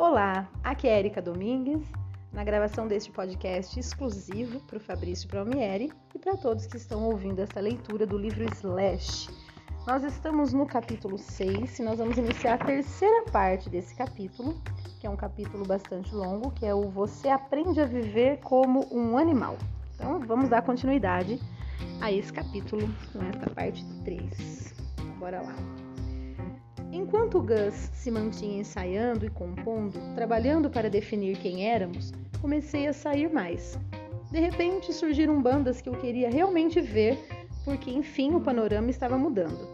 Olá, 0.00 0.48
aqui 0.64 0.88
é 0.88 0.98
Erika 0.98 1.20
Domingues, 1.20 1.86
na 2.32 2.42
gravação 2.42 2.88
deste 2.88 3.12
podcast 3.12 3.78
exclusivo 3.78 4.58
para 4.60 4.78
o 4.78 4.80
Fabrício 4.80 5.28
Palmieri 5.28 5.92
e 6.14 6.18
para 6.18 6.38
todos 6.38 6.66
que 6.66 6.78
estão 6.78 7.04
ouvindo 7.04 7.40
essa 7.40 7.60
leitura 7.60 8.06
do 8.06 8.16
livro 8.16 8.42
Slash. 8.50 9.28
Nós 9.86 10.02
estamos 10.02 10.54
no 10.54 10.64
capítulo 10.64 11.18
6 11.18 11.80
e 11.80 11.82
nós 11.82 11.98
vamos 11.98 12.16
iniciar 12.16 12.54
a 12.54 12.64
terceira 12.64 13.24
parte 13.30 13.68
desse 13.68 13.94
capítulo, 13.94 14.58
que 14.98 15.06
é 15.06 15.10
um 15.10 15.16
capítulo 15.16 15.66
bastante 15.66 16.14
longo, 16.14 16.50
que 16.52 16.64
é 16.64 16.72
o 16.72 16.88
Você 16.88 17.28
aprende 17.28 17.78
a 17.78 17.84
viver 17.84 18.38
como 18.38 18.88
um 18.90 19.18
animal. 19.18 19.58
Então, 19.96 20.18
vamos 20.20 20.48
dar 20.48 20.62
continuidade 20.62 21.38
a 22.00 22.10
esse 22.10 22.32
capítulo, 22.32 22.88
nesta 23.14 23.50
parte 23.50 23.84
3. 24.02 24.74
Bora 25.18 25.42
lá. 25.42 25.79
Enquanto 26.92 27.40
Gus 27.40 27.74
se 27.92 28.10
mantinha 28.10 28.60
ensaiando 28.60 29.24
e 29.24 29.30
compondo, 29.30 29.98
trabalhando 30.14 30.68
para 30.68 30.90
definir 30.90 31.38
quem 31.38 31.70
éramos, 31.70 32.12
comecei 32.40 32.88
a 32.88 32.92
sair 32.92 33.32
mais. 33.32 33.78
De 34.30 34.40
repente 34.40 34.92
surgiram 34.92 35.40
bandas 35.40 35.80
que 35.80 35.88
eu 35.88 35.94
queria 35.94 36.28
realmente 36.28 36.80
ver, 36.80 37.18
porque 37.64 37.90
enfim 37.90 38.34
o 38.34 38.40
panorama 38.40 38.90
estava 38.90 39.16
mudando. 39.16 39.68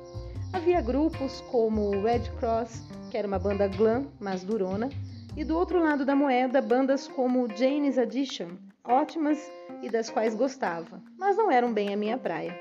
Havia 0.52 0.80
grupos 0.80 1.40
como 1.50 2.02
Red 2.02 2.30
Cross, 2.38 2.82
que 3.10 3.16
era 3.16 3.26
uma 3.26 3.38
banda 3.38 3.66
glam, 3.66 4.06
mas 4.20 4.44
durona, 4.44 4.90
e 5.36 5.44
do 5.44 5.56
outro 5.56 5.82
lado 5.82 6.04
da 6.04 6.16
moeda, 6.16 6.60
bandas 6.60 7.08
como 7.08 7.48
Jane's 7.56 7.98
Addition, 7.98 8.48
ótimas 8.84 9.38
e 9.82 9.90
das 9.90 10.08
quais 10.08 10.34
gostava, 10.34 11.02
mas 11.18 11.36
não 11.36 11.50
eram 11.50 11.72
bem 11.72 11.92
a 11.92 11.96
minha 11.96 12.16
praia. 12.16 12.58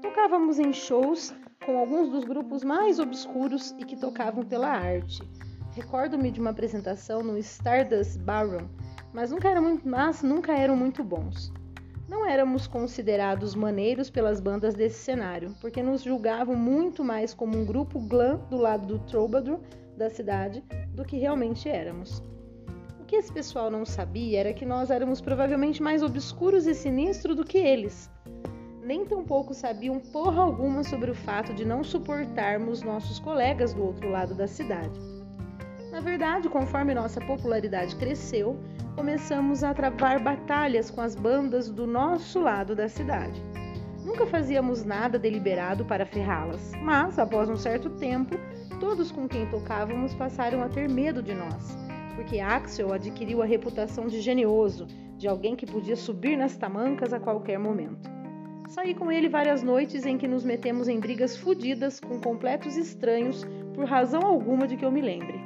Tocávamos 0.00 0.58
em 0.58 0.72
shows 0.72 1.34
com 1.64 1.78
alguns 1.78 2.10
dos 2.10 2.24
grupos 2.24 2.62
mais 2.62 2.98
obscuros 2.98 3.74
e 3.78 3.84
que 3.84 3.96
tocavam 3.96 4.44
pela 4.44 4.68
arte. 4.68 5.22
Recordo-me 5.72 6.30
de 6.30 6.38
uma 6.40 6.50
apresentação 6.50 7.22
no 7.22 7.38
Stardust 7.38 8.18
Ballroom, 8.18 8.68
mas 9.12 9.30
nunca, 9.30 9.48
eram 9.48 9.62
muito, 9.62 9.88
mas 9.88 10.22
nunca 10.22 10.52
eram 10.52 10.76
muito 10.76 11.02
bons. 11.02 11.52
Não 12.06 12.28
éramos 12.28 12.66
considerados 12.66 13.54
maneiros 13.54 14.10
pelas 14.10 14.40
bandas 14.40 14.74
desse 14.74 15.02
cenário, 15.02 15.54
porque 15.60 15.82
nos 15.82 16.02
julgavam 16.02 16.54
muito 16.54 17.02
mais 17.02 17.32
como 17.32 17.58
um 17.58 17.64
grupo 17.64 17.98
glam 17.98 18.38
do 18.50 18.58
lado 18.58 18.86
do 18.86 18.98
troubadour 19.00 19.58
da 19.96 20.10
cidade 20.10 20.62
do 20.92 21.04
que 21.04 21.16
realmente 21.16 21.68
éramos. 21.68 22.22
O 23.00 23.04
que 23.06 23.16
esse 23.16 23.32
pessoal 23.32 23.70
não 23.70 23.86
sabia 23.86 24.40
era 24.40 24.52
que 24.52 24.66
nós 24.66 24.90
éramos 24.90 25.20
provavelmente 25.20 25.82
mais 25.82 26.02
obscuros 26.02 26.66
e 26.66 26.74
sinistros 26.74 27.36
do 27.36 27.44
que 27.44 27.58
eles 27.58 28.10
nem 28.84 29.06
tampouco 29.06 29.54
sabiam 29.54 29.98
porra 29.98 30.42
alguma 30.42 30.84
sobre 30.84 31.10
o 31.10 31.14
fato 31.14 31.54
de 31.54 31.64
não 31.64 31.82
suportarmos 31.82 32.82
nossos 32.82 33.18
colegas 33.18 33.72
do 33.72 33.82
outro 33.82 34.10
lado 34.10 34.34
da 34.34 34.46
cidade. 34.46 35.00
Na 35.90 36.00
verdade, 36.00 36.50
conforme 36.50 36.92
nossa 36.92 37.20
popularidade 37.20 37.96
cresceu, 37.96 38.58
começamos 38.94 39.64
a 39.64 39.72
travar 39.72 40.22
batalhas 40.22 40.90
com 40.90 41.00
as 41.00 41.14
bandas 41.14 41.70
do 41.70 41.86
nosso 41.86 42.40
lado 42.40 42.74
da 42.74 42.86
cidade. 42.86 43.42
Nunca 44.04 44.26
fazíamos 44.26 44.84
nada 44.84 45.18
deliberado 45.18 45.84
para 45.86 46.04
ferrá-las, 46.04 46.72
mas 46.82 47.18
após 47.18 47.48
um 47.48 47.56
certo 47.56 47.88
tempo, 47.88 48.36
todos 48.78 49.10
com 49.10 49.26
quem 49.26 49.46
tocávamos 49.46 50.14
passaram 50.14 50.62
a 50.62 50.68
ter 50.68 50.90
medo 50.90 51.22
de 51.22 51.32
nós, 51.32 51.74
porque 52.16 52.38
Axel 52.38 52.92
adquiriu 52.92 53.40
a 53.40 53.46
reputação 53.46 54.08
de 54.08 54.20
genioso, 54.20 54.86
de 55.16 55.26
alguém 55.26 55.56
que 55.56 55.64
podia 55.64 55.96
subir 55.96 56.36
nas 56.36 56.54
tamancas 56.54 57.14
a 57.14 57.20
qualquer 57.20 57.58
momento. 57.58 58.23
Saí 58.68 58.94
com 58.94 59.12
ele 59.12 59.28
várias 59.28 59.62
noites 59.62 60.06
em 60.06 60.16
que 60.16 60.26
nos 60.26 60.42
metemos 60.42 60.88
em 60.88 60.98
brigas 60.98 61.36
fodidas 61.36 62.00
com 62.00 62.18
completos 62.18 62.76
estranhos 62.76 63.44
por 63.74 63.84
razão 63.84 64.22
alguma 64.22 64.66
de 64.66 64.76
que 64.76 64.84
eu 64.84 64.90
me 64.90 65.00
lembre. 65.00 65.38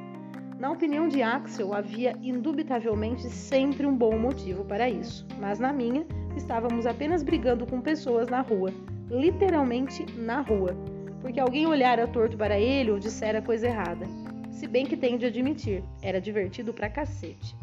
Na 0.58 0.70
opinião 0.70 1.08
de 1.08 1.22
Axel, 1.22 1.74
havia 1.74 2.16
indubitavelmente 2.22 3.28
sempre 3.28 3.86
um 3.86 3.96
bom 3.96 4.18
motivo 4.18 4.64
para 4.64 4.88
isso, 4.88 5.26
mas 5.38 5.58
na 5.58 5.72
minha, 5.72 6.06
estávamos 6.36 6.86
apenas 6.86 7.22
brigando 7.22 7.66
com 7.66 7.80
pessoas 7.80 8.28
na 8.28 8.40
rua, 8.40 8.72
literalmente 9.10 10.04
na 10.16 10.40
rua, 10.40 10.76
porque 11.20 11.38
alguém 11.38 11.66
olhara 11.66 12.08
torto 12.08 12.36
para 12.36 12.58
ele 12.58 12.90
ou 12.90 12.98
dissera 12.98 13.42
coisa 13.42 13.66
errada. 13.66 14.06
Se 14.50 14.66
bem 14.66 14.84
que 14.86 14.96
tenho 14.96 15.18
de 15.18 15.26
admitir, 15.26 15.84
era 16.02 16.20
divertido 16.20 16.72
pra 16.72 16.88
cacete. 16.88 17.54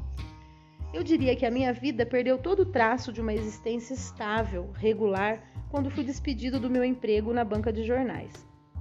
Eu 0.95 1.03
diria 1.03 1.35
que 1.35 1.45
a 1.45 1.51
minha 1.51 1.73
vida 1.73 2.05
perdeu 2.05 2.37
todo 2.37 2.61
o 2.61 2.65
traço 2.65 3.11
de 3.11 3.19
uma 3.19 3.33
existência 3.33 3.93
estável, 3.93 4.71
regular, 4.77 5.43
quando 5.69 5.91
fui 5.91 6.05
despedido 6.05 6.57
do 6.57 6.69
meu 6.69 6.85
emprego 6.85 7.33
na 7.33 7.43
banca 7.43 7.73
de 7.73 7.83
jornais. 7.83 8.31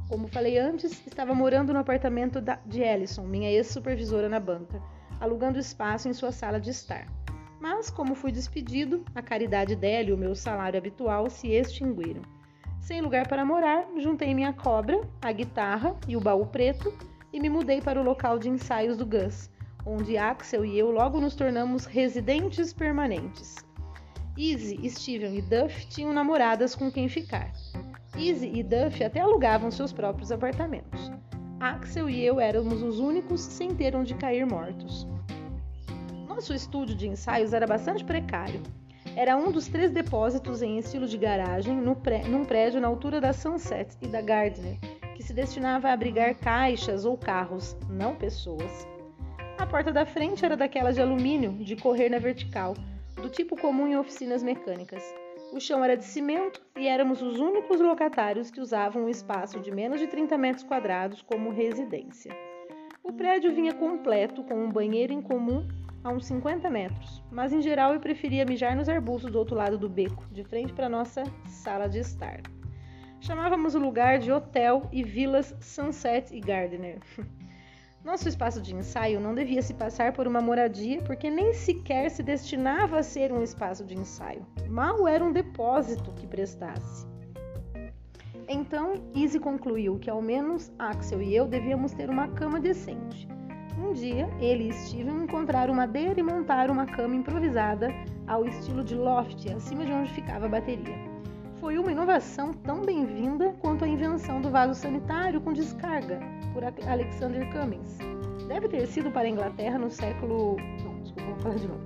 Como 0.08 0.28
falei 0.28 0.56
antes, 0.56 1.04
estava 1.08 1.34
morando 1.34 1.72
no 1.72 1.80
apartamento 1.80 2.40
de 2.66 2.82
Ellison, 2.82 3.24
minha 3.24 3.50
ex-supervisora 3.50 4.28
na 4.28 4.38
banca, 4.38 4.80
alugando 5.18 5.58
espaço 5.58 6.08
em 6.08 6.12
sua 6.12 6.30
sala 6.30 6.60
de 6.60 6.70
estar. 6.70 7.04
Mas, 7.60 7.90
como 7.90 8.14
fui 8.14 8.30
despedido, 8.30 9.04
a 9.12 9.20
caridade 9.20 9.74
dela 9.74 10.10
e 10.10 10.12
o 10.12 10.16
meu 10.16 10.36
salário 10.36 10.78
habitual 10.78 11.28
se 11.28 11.48
extinguiram. 11.48 12.22
Sem 12.78 13.00
lugar 13.00 13.26
para 13.26 13.44
morar, 13.44 13.88
juntei 13.96 14.32
minha 14.32 14.52
cobra, 14.52 15.00
a 15.20 15.32
guitarra 15.32 15.96
e 16.06 16.16
o 16.16 16.20
baú 16.20 16.46
preto 16.46 16.96
e 17.32 17.40
me 17.40 17.48
mudei 17.48 17.80
para 17.80 18.00
o 18.00 18.04
local 18.04 18.38
de 18.38 18.48
ensaios 18.48 18.96
do 18.96 19.04
Gus, 19.04 19.50
onde 19.86 20.16
Axel 20.16 20.64
e 20.64 20.78
eu 20.78 20.90
logo 20.90 21.20
nos 21.20 21.34
tornamos 21.34 21.84
residentes 21.84 22.72
permanentes. 22.72 23.56
Izzy, 24.36 24.90
Steven 24.90 25.36
e 25.36 25.42
Duff 25.42 25.86
tinham 25.86 26.12
namoradas 26.12 26.74
com 26.74 26.90
quem 26.90 27.08
ficar. 27.08 27.52
Izzy 28.16 28.50
e 28.54 28.62
Duff 28.62 29.02
até 29.04 29.20
alugavam 29.20 29.70
seus 29.70 29.92
próprios 29.92 30.32
apartamentos. 30.32 31.10
Axel 31.60 32.10
e 32.10 32.24
eu 32.24 32.40
éramos 32.40 32.82
os 32.82 32.98
únicos 32.98 33.40
sem 33.40 33.74
ter 33.74 33.94
onde 33.94 34.14
cair 34.14 34.44
mortos. 34.44 35.06
Nosso 36.26 36.52
estúdio 36.52 36.96
de 36.96 37.08
ensaios 37.08 37.52
era 37.52 37.66
bastante 37.66 38.04
precário. 38.04 38.60
Era 39.16 39.36
um 39.36 39.52
dos 39.52 39.68
três 39.68 39.92
depósitos 39.92 40.62
em 40.62 40.78
estilo 40.78 41.06
de 41.06 41.16
garagem 41.16 41.76
no 41.76 41.94
pré, 41.94 42.24
num 42.24 42.44
prédio 42.44 42.80
na 42.80 42.88
altura 42.88 43.20
da 43.20 43.32
Sunset 43.32 43.96
e 44.02 44.08
da 44.08 44.20
Gardner, 44.20 44.76
que 45.14 45.22
se 45.22 45.32
destinava 45.32 45.88
a 45.88 45.92
abrigar 45.92 46.34
caixas 46.34 47.04
ou 47.04 47.16
carros, 47.16 47.76
não 47.88 48.16
pessoas. 48.16 48.93
A 49.64 49.66
porta 49.66 49.90
da 49.90 50.04
frente 50.04 50.44
era 50.44 50.58
daquela 50.58 50.92
de 50.92 51.00
alumínio, 51.00 51.52
de 51.64 51.74
correr 51.74 52.10
na 52.10 52.18
vertical, 52.18 52.74
do 53.16 53.30
tipo 53.30 53.56
comum 53.56 53.86
em 53.86 53.96
oficinas 53.96 54.42
mecânicas. 54.42 55.02
O 55.54 55.58
chão 55.58 55.82
era 55.82 55.96
de 55.96 56.04
cimento 56.04 56.60
e 56.76 56.86
éramos 56.86 57.22
os 57.22 57.40
únicos 57.40 57.80
locatários 57.80 58.50
que 58.50 58.60
usavam 58.60 59.04
um 59.04 59.08
espaço 59.08 59.58
de 59.60 59.70
menos 59.70 59.98
de 59.98 60.06
30 60.06 60.36
metros 60.36 60.64
quadrados 60.64 61.22
como 61.22 61.50
residência. 61.50 62.36
O 63.02 63.10
prédio 63.10 63.54
vinha 63.54 63.72
completo 63.72 64.44
com 64.44 64.54
um 64.54 64.70
banheiro 64.70 65.14
em 65.14 65.22
comum 65.22 65.66
a 66.04 66.10
uns 66.10 66.26
50 66.26 66.68
metros, 66.68 67.22
mas 67.32 67.50
em 67.50 67.62
geral 67.62 67.94
eu 67.94 68.00
preferia 68.00 68.44
mijar 68.44 68.76
nos 68.76 68.90
arbustos 68.90 69.32
do 69.32 69.38
outro 69.38 69.56
lado 69.56 69.78
do 69.78 69.88
beco, 69.88 70.26
de 70.30 70.44
frente 70.44 70.74
para 70.74 70.90
nossa 70.90 71.24
sala 71.46 71.88
de 71.88 72.00
estar. 72.00 72.42
Chamávamos 73.18 73.74
o 73.74 73.78
lugar 73.78 74.18
de 74.18 74.30
Hotel 74.30 74.86
e 74.92 75.02
Vilas 75.02 75.56
Sunset 75.58 76.36
e 76.36 76.40
Gardner. 76.40 76.98
Nosso 78.04 78.28
espaço 78.28 78.60
de 78.60 78.74
ensaio 78.74 79.18
não 79.18 79.34
devia 79.34 79.62
se 79.62 79.72
passar 79.72 80.12
por 80.12 80.26
uma 80.26 80.38
moradia 80.38 81.00
porque 81.02 81.30
nem 81.30 81.54
sequer 81.54 82.10
se 82.10 82.22
destinava 82.22 82.98
a 82.98 83.02
ser 83.02 83.32
um 83.32 83.42
espaço 83.42 83.82
de 83.82 83.96
ensaio. 83.96 84.46
Mal 84.68 85.08
era 85.08 85.24
um 85.24 85.32
depósito 85.32 86.12
que 86.12 86.26
prestasse. 86.26 87.06
Então, 88.46 89.02
Izzy 89.14 89.40
concluiu 89.40 89.98
que 89.98 90.10
ao 90.10 90.20
menos 90.20 90.70
Axel 90.78 91.22
e 91.22 91.34
eu 91.34 91.46
devíamos 91.46 91.94
ter 91.94 92.10
uma 92.10 92.28
cama 92.28 92.60
decente. 92.60 93.26
Um 93.78 93.94
dia, 93.94 94.28
ele 94.38 94.68
e 94.68 94.72
Steven 94.72 95.24
encontraram 95.24 95.72
madeira 95.72 96.20
e 96.20 96.22
montaram 96.22 96.74
uma 96.74 96.84
cama 96.84 97.16
improvisada 97.16 97.88
ao 98.26 98.44
estilo 98.44 98.84
de 98.84 98.94
loft, 98.94 99.50
acima 99.50 99.82
de 99.82 99.92
onde 99.92 100.12
ficava 100.12 100.44
a 100.44 100.48
bateria. 100.50 101.13
Foi 101.64 101.78
uma 101.78 101.90
inovação 101.90 102.52
tão 102.52 102.82
bem-vinda 102.82 103.54
quanto 103.62 103.86
a 103.86 103.88
invenção 103.88 104.38
do 104.38 104.50
vaso 104.50 104.74
sanitário 104.74 105.40
com 105.40 105.50
descarga, 105.50 106.20
por 106.52 106.62
Alexander 106.62 107.50
Cummings. 107.50 107.96
Deve 108.46 108.68
ter 108.68 108.86
sido 108.86 109.10
para 109.10 109.22
a 109.22 109.30
Inglaterra 109.30 109.78
no 109.78 109.90
século. 109.90 110.58
Não, 110.84 111.00
desculpa, 111.00 111.30
vou 111.30 111.38
falar 111.40 111.54
de 111.54 111.66
novo. 111.66 111.80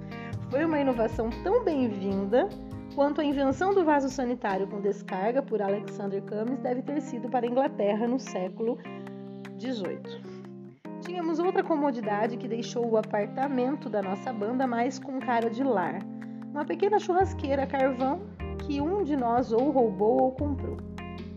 Foi 0.51 0.65
uma 0.65 0.81
inovação 0.81 1.31
tão 1.45 1.63
bem-vinda 1.63 2.49
quanto 2.97 3.21
a 3.21 3.25
invenção 3.25 3.73
do 3.73 3.85
vaso 3.85 4.09
sanitário 4.09 4.67
com 4.67 4.81
descarga 4.81 5.43
por 5.43 5.63
Alexander 5.63 6.21
Cummings 6.23 6.61
deve 6.61 6.83
ter 6.83 7.01
sido 7.01 7.29
para 7.29 7.47
a 7.47 7.49
Inglaterra 7.49 8.09
no 8.09 8.19
século 8.19 8.81
XVIII. 9.61 10.21
Tínhamos 11.03 11.39
outra 11.39 11.63
comodidade 11.63 12.37
que 12.37 12.49
deixou 12.49 12.85
o 12.85 12.97
apartamento 12.97 13.89
da 13.89 14.03
nossa 14.03 14.33
banda 14.33 14.67
mais 14.67 14.99
com 14.99 15.21
cara 15.21 15.49
de 15.49 15.63
lar. 15.63 16.01
Uma 16.51 16.65
pequena 16.65 16.99
churrasqueira 16.99 17.63
a 17.63 17.67
carvão 17.69 18.37
que 18.69 18.83
um 18.83 19.03
de 19.03 19.17
nós 19.17 19.51
ou 19.51 19.71
roubou 19.71 20.25
ou 20.25 20.33
comprou. 20.33 20.77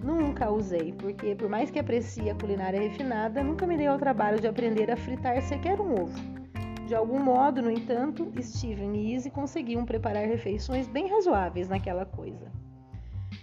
Nunca 0.03 0.51
usei, 0.51 0.91
porque 0.91 1.33
por 1.33 1.47
mais 1.47 1.71
que 1.71 1.79
aprecie 1.79 2.29
a 2.29 2.35
culinária 2.35 2.81
refinada, 2.81 3.41
nunca 3.41 3.65
me 3.65 3.77
dei 3.77 3.87
ao 3.87 3.97
trabalho 3.97 4.41
de 4.41 4.47
aprender 4.47 4.91
a 4.91 4.97
fritar 4.97 5.41
sequer 5.41 5.79
um 5.79 5.93
ovo. 5.93 6.19
De 6.85 6.93
algum 6.93 7.23
modo, 7.23 7.61
no 7.61 7.71
entanto, 7.71 8.29
Steven 8.37 8.93
e 8.97 9.15
Izzy 9.15 9.29
conseguiam 9.29 9.85
preparar 9.85 10.27
refeições 10.27 10.89
bem 10.89 11.07
razoáveis 11.07 11.69
naquela 11.69 12.05
coisa. 12.05 12.51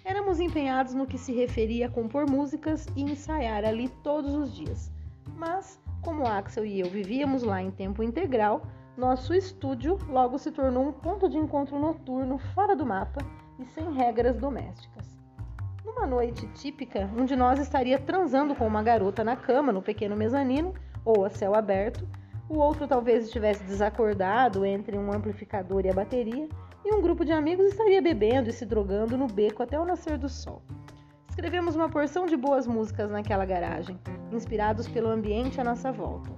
Éramos 0.04 0.38
empenhados 0.38 0.92
no 0.92 1.06
que 1.06 1.16
se 1.16 1.32
referia 1.32 1.86
a 1.86 1.90
compor 1.90 2.30
músicas 2.30 2.86
e 2.94 3.02
ensaiar 3.02 3.64
ali 3.64 3.88
todos 4.04 4.34
os 4.34 4.54
dias. 4.54 4.92
Mas, 5.34 5.80
como 6.02 6.26
Axel 6.26 6.66
e 6.66 6.78
eu 6.78 6.90
vivíamos 6.90 7.42
lá 7.42 7.62
em 7.62 7.70
tempo 7.70 8.02
integral, 8.02 8.60
nosso 8.98 9.32
estúdio 9.32 9.96
logo 10.10 10.36
se 10.36 10.50
tornou 10.50 10.88
um 10.88 10.92
ponto 10.92 11.26
de 11.26 11.38
encontro 11.38 11.78
noturno 11.78 12.36
fora 12.36 12.76
do 12.76 12.84
mapa 12.84 13.24
e 13.58 13.64
sem 13.66 13.92
regras 13.92 14.36
domésticas. 14.36 15.18
Numa 15.84 16.06
noite 16.06 16.46
típica, 16.48 17.10
um 17.16 17.24
de 17.24 17.34
nós 17.34 17.58
estaria 17.58 17.98
transando 17.98 18.54
com 18.54 18.66
uma 18.66 18.82
garota 18.82 19.24
na 19.24 19.36
cama 19.36 19.72
no 19.72 19.82
pequeno 19.82 20.14
mezanino 20.14 20.74
ou 21.04 21.24
a 21.24 21.30
céu 21.30 21.54
aberto, 21.54 22.06
o 22.48 22.58
outro 22.58 22.86
talvez 22.86 23.24
estivesse 23.24 23.64
desacordado 23.64 24.64
entre 24.64 24.96
um 24.96 25.12
amplificador 25.12 25.84
e 25.84 25.90
a 25.90 25.94
bateria, 25.94 26.48
e 26.84 26.94
um 26.94 27.02
grupo 27.02 27.24
de 27.24 27.32
amigos 27.32 27.66
estaria 27.66 28.00
bebendo 28.00 28.48
e 28.48 28.52
se 28.52 28.64
drogando 28.64 29.16
no 29.16 29.26
beco 29.26 29.62
até 29.62 29.78
o 29.78 29.84
nascer 29.84 30.16
do 30.16 30.28
sol. 30.28 30.62
Escrevemos 31.28 31.76
uma 31.76 31.88
porção 31.88 32.26
de 32.26 32.36
boas 32.36 32.66
músicas 32.66 33.10
naquela 33.10 33.44
garagem, 33.44 33.98
inspirados 34.32 34.88
pelo 34.88 35.08
ambiente 35.08 35.60
à 35.60 35.64
nossa 35.64 35.92
volta. 35.92 36.30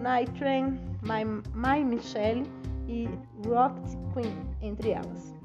Night 0.00 0.30
Train, 0.38 0.80
My, 1.02 1.24
My 1.54 1.84
Michelle 1.84 2.44
e 2.86 3.08
Rock 3.46 3.80
Queen, 4.14 4.36
entre 4.62 4.90
elas. 4.90 5.39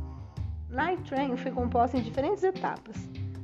Night 0.69 1.03
Train 1.03 1.37
foi 1.37 1.51
composta 1.51 1.97
em 1.97 2.01
diferentes 2.01 2.43
etapas. 2.43 2.95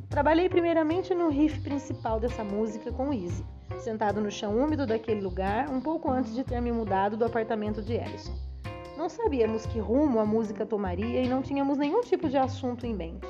Trabalhei 0.09 0.49
primeiramente 0.49 1.13
no 1.13 1.29
riff 1.29 1.61
principal 1.61 2.19
dessa 2.19 2.43
música 2.43 2.91
com 2.91 3.13
Easy, 3.13 3.45
sentado 3.79 4.19
no 4.19 4.31
chão 4.31 4.57
úmido 4.57 4.85
daquele 4.85 5.21
lugar, 5.21 5.69
um 5.69 5.79
pouco 5.79 6.11
antes 6.11 6.33
de 6.33 6.43
ter 6.43 6.59
me 6.59 6.71
mudado 6.71 7.15
do 7.15 7.23
apartamento 7.23 7.81
de 7.81 7.93
Ellison. 7.93 8.33
Não 8.97 9.07
sabíamos 9.07 9.65
que 9.65 9.79
rumo 9.79 10.19
a 10.19 10.25
música 10.25 10.65
tomaria 10.65 11.23
e 11.23 11.29
não 11.29 11.41
tínhamos 11.41 11.77
nenhum 11.77 12.01
tipo 12.01 12.27
de 12.27 12.37
assunto 12.37 12.85
em 12.85 12.93
mente, 12.93 13.27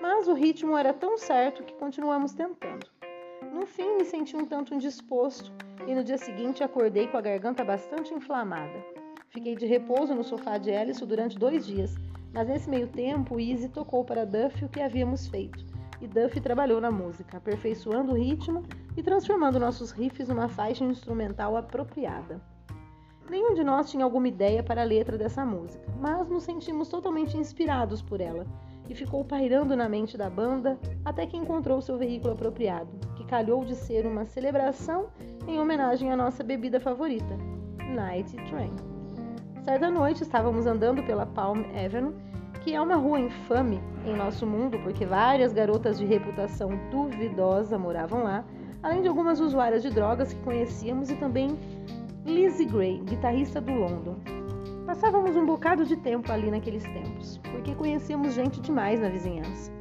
mas 0.00 0.26
o 0.26 0.34
ritmo 0.34 0.76
era 0.76 0.92
tão 0.92 1.18
certo 1.18 1.62
que 1.62 1.74
continuamos 1.74 2.32
tentando. 2.32 2.86
No 3.52 3.66
fim, 3.66 3.96
me 3.96 4.04
senti 4.04 4.36
um 4.36 4.46
tanto 4.46 4.74
indisposto 4.74 5.52
e 5.86 5.94
no 5.94 6.02
dia 6.02 6.16
seguinte 6.16 6.64
acordei 6.64 7.08
com 7.08 7.18
a 7.18 7.20
garganta 7.20 7.62
bastante 7.62 8.14
inflamada. 8.14 8.84
Fiquei 9.28 9.54
de 9.56 9.66
repouso 9.66 10.14
no 10.14 10.24
sofá 10.24 10.58
de 10.58 10.70
Ellison 10.70 11.06
durante 11.06 11.38
dois 11.38 11.66
dias, 11.66 11.94
mas 12.32 12.48
nesse 12.48 12.68
meio 12.68 12.88
tempo, 12.88 13.38
Easy 13.38 13.68
tocou 13.68 14.04
para 14.04 14.24
Duff 14.24 14.64
o 14.64 14.68
que 14.68 14.80
havíamos 14.80 15.26
feito 15.26 15.72
e 16.02 16.08
Duff 16.08 16.40
trabalhou 16.40 16.80
na 16.80 16.90
música, 16.90 17.36
aperfeiçoando 17.36 18.12
o 18.12 18.16
ritmo 18.16 18.64
e 18.96 19.02
transformando 19.02 19.60
nossos 19.60 19.92
riffs 19.92 20.28
numa 20.28 20.48
faixa 20.48 20.84
instrumental 20.84 21.56
apropriada. 21.56 22.40
Nenhum 23.30 23.54
de 23.54 23.62
nós 23.62 23.88
tinha 23.88 24.04
alguma 24.04 24.26
ideia 24.26 24.64
para 24.64 24.82
a 24.82 24.84
letra 24.84 25.16
dessa 25.16 25.44
música, 25.44 25.86
mas 26.00 26.28
nos 26.28 26.42
sentimos 26.42 26.88
totalmente 26.88 27.38
inspirados 27.38 28.02
por 28.02 28.20
ela 28.20 28.44
e 28.88 28.94
ficou 28.96 29.24
pairando 29.24 29.76
na 29.76 29.88
mente 29.88 30.18
da 30.18 30.28
banda 30.28 30.76
até 31.04 31.24
que 31.24 31.36
encontrou 31.36 31.80
seu 31.80 31.96
veículo 31.96 32.34
apropriado, 32.34 32.90
que 33.14 33.24
calhou 33.24 33.64
de 33.64 33.76
ser 33.76 34.04
uma 34.04 34.24
celebração 34.24 35.06
em 35.46 35.60
homenagem 35.60 36.10
à 36.10 36.16
nossa 36.16 36.42
bebida 36.42 36.80
favorita, 36.80 37.38
Night 37.94 38.34
Train. 38.48 38.91
Certa 39.64 39.90
noite 39.90 40.22
estávamos 40.22 40.66
andando 40.66 41.02
pela 41.04 41.24
Palm 41.24 41.62
Avenue 41.74 42.14
que 42.62 42.74
é 42.74 42.80
uma 42.80 42.94
rua 42.94 43.18
infame 43.18 43.80
em 44.06 44.14
nosso 44.14 44.46
mundo 44.46 44.78
porque 44.82 45.04
várias 45.04 45.52
garotas 45.52 45.98
de 45.98 46.04
reputação 46.04 46.70
duvidosa 46.90 47.76
moravam 47.76 48.22
lá, 48.22 48.44
além 48.82 49.02
de 49.02 49.08
algumas 49.08 49.40
usuárias 49.40 49.82
de 49.82 49.90
drogas 49.90 50.32
que 50.32 50.40
conhecíamos 50.42 51.10
e 51.10 51.16
também 51.16 51.58
Lizzie 52.24 52.66
Gray, 52.66 52.98
guitarrista 53.04 53.60
do 53.60 53.72
London. 53.72 54.16
Passávamos 54.86 55.36
um 55.36 55.44
bocado 55.44 55.84
de 55.84 55.96
tempo 55.96 56.30
ali 56.30 56.50
naqueles 56.50 56.84
tempos, 56.84 57.38
porque 57.50 57.74
conhecíamos 57.74 58.34
gente 58.34 58.60
demais 58.60 59.00
na 59.00 59.08
vizinhança. 59.08 59.72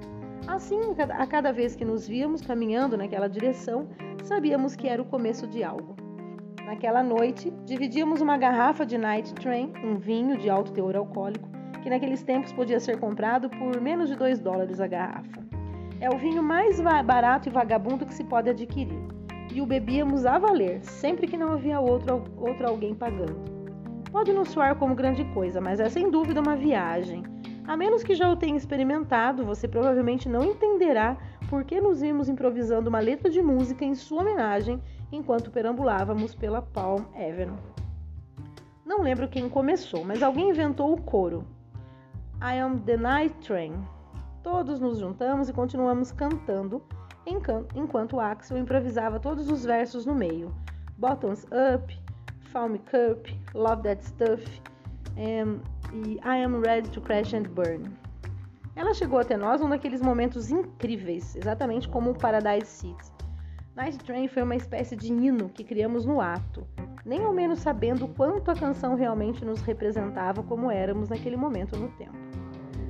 Assim, 0.48 0.80
a 0.98 1.28
cada 1.28 1.52
vez 1.52 1.76
que 1.76 1.86
nos 1.86 2.08
víamos 2.08 2.42
caminhando 2.42 2.98
naquela 2.98 3.28
direção, 3.28 3.88
sabíamos 4.24 4.76
que 4.76 4.88
era 4.88 5.02
o 5.02 5.06
começo 5.06 5.48
de 5.48 5.64
algo. 5.64 6.01
Naquela 6.66 7.04
noite, 7.04 7.52
dividíamos 7.66 8.22
uma 8.22 8.38
garrafa 8.38 8.86
de 8.86 8.98
Night 8.98 9.34
Train, 9.34 9.74
um 9.84 9.96
vinho 9.96 10.38
de 10.38 10.50
alto 10.50 10.72
teor 10.72 10.96
alcoólico, 10.96 11.50
que 11.82 11.90
naqueles 11.90 12.24
tempos 12.24 12.54
podia 12.54 12.80
ser 12.80 13.00
comprado 13.00 13.50
por 13.50 13.82
menos 13.82 14.10
de 14.10 14.16
2 14.16 14.40
dólares 14.40 14.80
a 14.80 14.88
garrafa. 14.88 15.42
É 16.00 16.10
o 16.10 16.18
vinho 16.18 16.42
mais 16.42 16.80
barato 16.80 17.50
e 17.50 17.52
vagabundo 17.52 18.06
que 18.06 18.14
se 18.14 18.24
pode 18.24 18.50
adquirir. 18.50 19.02
E 19.54 19.62
o 19.62 19.66
bebíamos 19.66 20.26
a 20.26 20.40
valer, 20.40 20.82
sempre 20.84 21.28
que 21.28 21.38
não 21.38 21.52
havia 21.54 21.80
outro, 21.80 22.24
outro 22.38 22.68
alguém 22.68 22.96
pagando. 22.96 23.36
Pode 24.12 24.32
não 24.32 24.46
soar 24.46 24.76
como 24.76 24.96
grande 24.96 25.26
coisa, 25.34 25.60
mas 25.60 25.80
é 25.80 25.90
sem 25.90 26.10
dúvida 26.10 26.42
uma 26.42 26.56
viagem. 26.56 27.24
A 27.68 27.78
menos 27.78 28.04
que 28.04 28.16
já 28.16 28.30
o 28.30 28.36
tenha 28.36 28.58
experimentado, 28.58 29.46
você 29.46 29.68
provavelmente 29.68 30.28
não 30.28 30.44
entenderá 30.44 31.18
por 31.50 31.64
que 31.64 31.80
nos 31.80 32.02
vimos 32.02 32.30
improvisando 32.30 32.90
uma 32.90 33.00
letra 33.00 33.30
de 33.30 33.42
música 33.42 33.86
em 33.86 33.94
sua 33.94 34.22
homenagem 34.22 34.82
enquanto 35.12 35.52
perambulávamos 35.52 36.34
pela 36.34 36.62
Palm 36.62 37.04
Avenue. 37.16 37.58
Não 38.86 39.02
lembro 39.02 39.28
quem 39.28 39.50
começou, 39.50 40.04
mas 40.04 40.22
alguém 40.22 40.50
inventou 40.50 40.94
o 40.94 41.02
coro. 41.02 41.46
I 42.42 42.60
Am 42.60 42.80
the 42.80 42.98
Night 42.98 43.36
Train. 43.46 43.74
Todos 44.44 44.80
nos 44.80 45.00
juntamos 45.00 45.50
e 45.50 45.54
continuamos 45.54 46.12
cantando, 46.12 46.82
enquanto 47.76 48.20
Axel 48.20 48.58
improvisava 48.58 49.20
todos 49.20 49.50
os 49.50 49.64
versos 49.64 50.06
no 50.06 50.16
meio. 50.16 50.54
Bottoms 50.98 51.46
Up, 51.46 51.96
Found 52.52 52.80
Cup, 52.80 53.28
Love 53.54 53.84
That 53.84 54.04
Stuff 54.04 54.62
um, 55.18 55.60
e 55.94 56.16
I 56.24 56.44
Am 56.44 56.60
Ready 56.60 56.90
to 56.90 57.02
Crash 57.02 57.34
and 57.34 57.44
Burn. 57.44 57.92
Ela 58.76 58.94
chegou 58.94 59.20
até 59.20 59.38
nós 59.38 59.62
num 59.62 59.70
daqueles 59.70 60.02
momentos 60.02 60.50
incríveis, 60.50 61.36
exatamente 61.36 61.88
como 61.88 62.12
o 62.12 62.18
Paradise 62.18 62.68
City. 62.68 63.21
Night 63.74 64.00
Train 64.00 64.28
foi 64.28 64.44
uma 64.44 64.56
espécie 64.56 64.98
de 64.98 65.14
hino 65.14 65.48
que 65.48 65.64
criamos 65.64 66.06
no 66.06 66.20
ato, 66.20 66.68
nem 67.06 67.24
ao 67.24 67.32
menos 67.32 67.60
sabendo 67.60 68.06
quanto 68.06 68.52
a 68.52 68.56
canção 68.56 68.96
realmente 68.96 69.46
nos 69.46 69.62
representava 69.62 70.44
como 70.44 70.70
éramos 70.70 71.08
naquele 71.08 71.38
momento 71.38 71.78
no 71.78 71.88
tempo. 71.92 72.18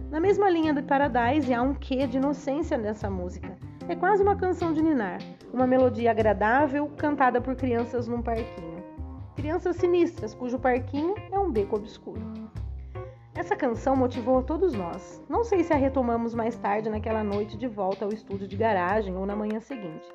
Na 0.09 0.19
mesma 0.19 0.49
linha 0.49 0.73
de 0.73 0.81
Paradise, 0.81 1.53
há 1.53 1.61
um 1.61 1.75
quê 1.75 2.07
de 2.07 2.17
inocência 2.17 2.79
nessa 2.79 3.11
música. 3.11 3.55
É 3.87 3.95
quase 3.95 4.23
uma 4.23 4.35
canção 4.35 4.73
de 4.73 4.81
ninar, 4.81 5.19
uma 5.53 5.67
melodia 5.67 6.09
agradável 6.09 6.89
cantada 6.97 7.39
por 7.39 7.55
crianças 7.55 8.07
num 8.07 8.23
parquinho. 8.23 8.83
Crianças 9.35 9.75
sinistras, 9.75 10.33
cujo 10.33 10.57
parquinho 10.57 11.13
é 11.31 11.37
um 11.37 11.51
beco 11.51 11.75
obscuro. 11.75 12.21
Essa 13.35 13.55
canção 13.55 13.95
motivou 13.95 14.41
todos 14.41 14.73
nós. 14.73 15.21
Não 15.29 15.43
sei 15.43 15.63
se 15.63 15.73
a 15.73 15.77
retomamos 15.77 16.33
mais 16.33 16.57
tarde 16.57 16.89
naquela 16.89 17.23
noite 17.23 17.55
de 17.55 17.67
volta 17.67 18.03
ao 18.03 18.11
estúdio 18.11 18.47
de 18.47 18.57
garagem 18.57 19.15
ou 19.15 19.25
na 19.25 19.35
manhã 19.35 19.59
seguinte, 19.59 20.05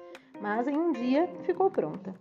mas 0.40 0.68
em 0.68 0.76
um 0.76 0.92
dia 0.92 1.28
ficou 1.44 1.70
pronta. 1.70 2.14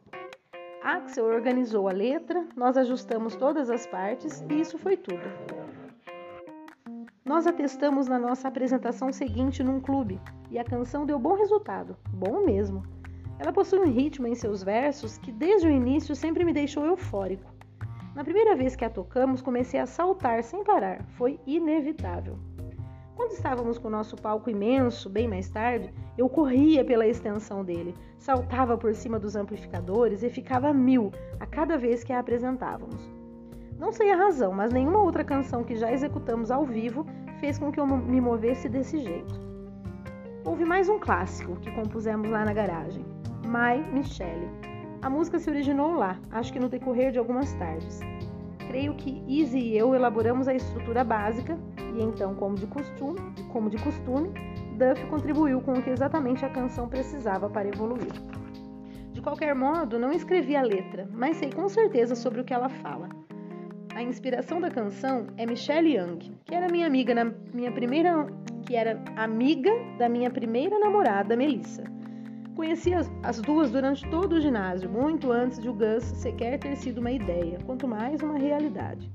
Axel 0.84 1.25
organizou 1.25 1.88
a 1.88 1.92
letra, 1.92 2.46
nós 2.56 2.78
ajustamos 2.78 3.36
todas 3.36 3.70
as 3.70 3.88
partes 3.88 4.44
e 4.50 4.62
isso 4.62 4.78
foi 4.78 4.96
tudo. 4.96 5.24
Nós 7.25 7.48
a 7.48 7.51
testamos 7.51 8.08
na 8.08 8.20
nossa 8.20 8.48
apresentação 8.48 9.12
seguinte 9.12 9.63
num 9.63 9.82
clube 9.82 10.22
e 10.51 10.60
a 10.60 10.63
canção 10.63 11.06
deu 11.06 11.18
bom 11.18 11.34
resultado, 11.34 11.98
bom 12.10 12.46
mesmo. 12.46 12.84
Ela 13.40 13.51
possui 13.51 13.80
um 13.80 13.92
ritmo 13.92 14.28
em 14.28 14.36
seus 14.36 14.63
versos 14.63 15.18
que 15.18 15.32
desde 15.32 15.68
o 15.68 15.72
início 15.72 16.16
sempre 16.16 16.46
me 16.46 16.54
deixou 16.54 16.86
eufórico. 16.86 17.51
Na 18.13 18.24
primeira 18.24 18.56
vez 18.56 18.75
que 18.75 18.86
a 18.86 18.90
tocamos, 18.90 19.42
comecei 19.42 19.80
a 19.80 19.86
saltar 19.86 20.44
sem 20.44 20.63
parar, 20.63 21.04
foi 21.18 21.40
inevitável. 21.46 22.38
Quando 23.16 23.32
estávamos 23.32 23.78
com 23.78 23.88
o 23.88 23.92
nosso 23.92 24.18
palco 24.18 24.50
imenso, 24.50 25.10
bem 25.10 25.26
mais 25.26 25.50
tarde, 25.50 25.90
eu 26.18 26.28
corria 26.28 26.84
pela 26.84 27.08
extensão 27.08 27.64
dele, 27.64 27.96
saltava 28.18 28.78
por 28.78 28.94
cima 28.94 29.18
dos 29.18 29.38
amplificadores 29.38 30.22
e 30.22 30.30
ficava 30.30 30.74
mil 30.74 31.14
a 31.40 31.46
cada 31.46 31.78
vez 31.78 32.04
que 32.04 32.12
a 32.12 32.20
apresentávamos. 32.20 33.10
Não 33.80 33.94
sei 33.94 34.12
a 34.12 34.18
razão, 34.18 34.52
mas 34.52 34.74
nenhuma 34.74 35.02
outra 35.02 35.24
canção 35.24 35.64
que 35.64 35.76
já 35.76 35.92
executamos 35.94 36.52
ao 36.52 36.66
vivo 36.66 37.06
fez 37.40 37.58
com 37.58 37.72
que 37.72 37.80
eu 37.80 37.88
me 37.88 38.20
movesse 38.20 38.68
desse 38.68 39.00
jeito. 39.00 39.34
Houve 40.44 40.66
mais 40.66 40.90
um 40.90 41.00
clássico 41.00 41.56
que 41.56 41.72
compusemos 41.72 42.30
lá 42.30 42.44
na 42.44 42.54
garagem, 42.54 43.06
My 43.46 43.82
Michelle. 43.94 44.50
A 45.02 45.10
música 45.10 45.40
se 45.40 45.50
originou 45.50 45.94
lá, 45.94 46.20
acho 46.32 46.52
que 46.52 46.60
no 46.60 46.68
decorrer 46.68 47.14
de 47.14 47.20
algumas 47.20 47.54
tardes. 47.54 48.02
Creio 48.68 48.94
que 48.96 49.24
Easy 49.28 49.60
e 49.60 49.78
eu 49.78 49.96
elaboramos 49.96 50.50
a 50.50 50.54
estrutura 50.54 51.04
básica 51.04 51.58
e 51.96 52.04
então, 52.04 52.36
como 52.36 52.56
de 52.56 52.68
costume, 52.68 53.20
como 53.52 53.70
de 53.70 53.78
costume, 53.78 54.30
Duff 54.78 55.06
contribuiu 55.08 55.62
com 55.62 55.74
o 55.74 55.82
que 55.82 55.90
exatamente 55.90 56.44
a 56.46 56.50
canção 56.50 56.90
precisava 56.90 57.50
para 57.50 57.70
evoluir. 57.70 58.12
De 59.14 59.22
qualquer 59.22 59.56
modo, 59.56 59.98
não 59.98 60.12
escrevi 60.12 60.56
a 60.56 60.62
letra, 60.62 61.08
mas 61.14 61.38
sei 61.38 61.50
com 61.50 61.70
certeza 61.70 62.16
sobre 62.16 62.42
o 62.42 62.44
que 62.44 62.54
ela 62.54 62.68
fala. 62.68 63.08
A 63.96 64.04
inspiração 64.04 64.60
da 64.60 64.70
canção 64.70 65.28
é 65.38 65.46
Michelle 65.46 65.96
Young, 65.96 66.20
que 66.44 66.54
era 66.54 66.68
minha 66.68 66.86
amiga 66.86 67.16
na 67.16 67.32
minha 67.54 67.72
primeira, 67.72 68.28
que 68.66 68.75
era 68.75 69.02
amiga 69.16 69.72
da 69.98 70.10
minha 70.10 70.30
primeira 70.30 70.78
namorada, 70.78 71.38
Melissa. 71.38 71.86
Conheci 72.58 72.94
as, 72.94 73.10
as 73.24 73.42
duas 73.42 73.72
durante 73.72 74.06
todo 74.10 74.34
o 74.34 74.42
ginásio, 74.42 74.90
muito 74.90 75.32
antes 75.32 75.62
de 75.62 75.70
o 75.70 75.74
Gus 75.74 76.04
sequer 76.04 76.60
ter 76.60 76.75
sido 76.75 77.00
uma 77.00 77.12
ideia, 77.12 77.58
quanto 77.66 77.88
mais 77.88 78.22
uma 78.22 78.38
realidade. 78.38 79.10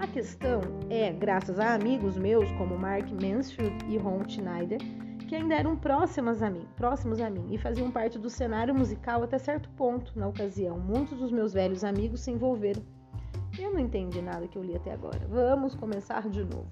A 0.00 0.06
questão 0.06 0.60
é, 0.88 1.12
graças 1.12 1.58
a 1.58 1.74
amigos 1.74 2.16
meus 2.16 2.48
como 2.52 2.78
Mark 2.78 3.10
Mansfield 3.10 3.84
e 3.88 3.98
Ron 3.98 4.22
Schneider, 4.28 4.78
que 5.26 5.34
ainda 5.34 5.56
eram 5.56 5.76
próximas 5.76 6.40
a 6.40 6.48
mim, 6.48 6.68
próximos 6.76 7.20
a 7.20 7.28
mim 7.28 7.52
e 7.52 7.58
faziam 7.58 7.90
parte 7.90 8.16
do 8.16 8.30
cenário 8.30 8.72
musical 8.72 9.24
até 9.24 9.38
certo 9.38 9.68
ponto. 9.70 10.16
Na 10.16 10.28
ocasião, 10.28 10.78
muitos 10.78 11.18
dos 11.18 11.32
meus 11.32 11.52
velhos 11.52 11.82
amigos 11.82 12.20
se 12.20 12.30
envolveram. 12.30 12.80
Eu 13.58 13.72
não 13.72 13.80
entendi 13.80 14.22
nada 14.22 14.46
que 14.46 14.56
eu 14.56 14.62
li 14.62 14.76
até 14.76 14.92
agora. 14.92 15.26
Vamos 15.28 15.74
começar 15.74 16.28
de 16.28 16.44
novo. 16.44 16.68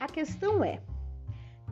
A 0.00 0.06
questão 0.06 0.64
é: 0.64 0.80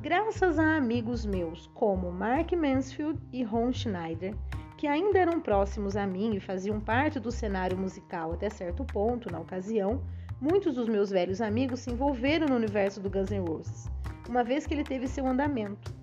graças 0.02 0.58
a 0.58 0.76
amigos 0.76 1.24
meus 1.24 1.66
como 1.68 2.12
Mark 2.12 2.52
Mansfield 2.52 3.18
e 3.32 3.42
Ron 3.42 3.72
Schneider, 3.72 4.34
que 4.76 4.86
ainda 4.86 5.18
eram 5.18 5.40
próximos 5.40 5.96
a 5.96 6.06
mim 6.06 6.36
e 6.36 6.40
faziam 6.40 6.78
parte 6.78 7.18
do 7.18 7.30
cenário 7.30 7.78
musical 7.78 8.34
até 8.34 8.50
certo 8.50 8.84
ponto 8.84 9.32
na 9.32 9.40
ocasião, 9.40 10.02
muitos 10.40 10.74
dos 10.74 10.88
meus 10.88 11.10
velhos 11.10 11.40
amigos 11.40 11.80
se 11.80 11.90
envolveram 11.90 12.46
no 12.46 12.56
universo 12.56 13.00
do 13.00 13.10
Guns 13.10 13.30
N' 13.30 13.40
Roses, 13.40 13.90
uma 14.28 14.44
vez 14.44 14.66
que 14.66 14.74
ele 14.74 14.84
teve 14.84 15.06
seu 15.06 15.26
andamento. 15.26 15.94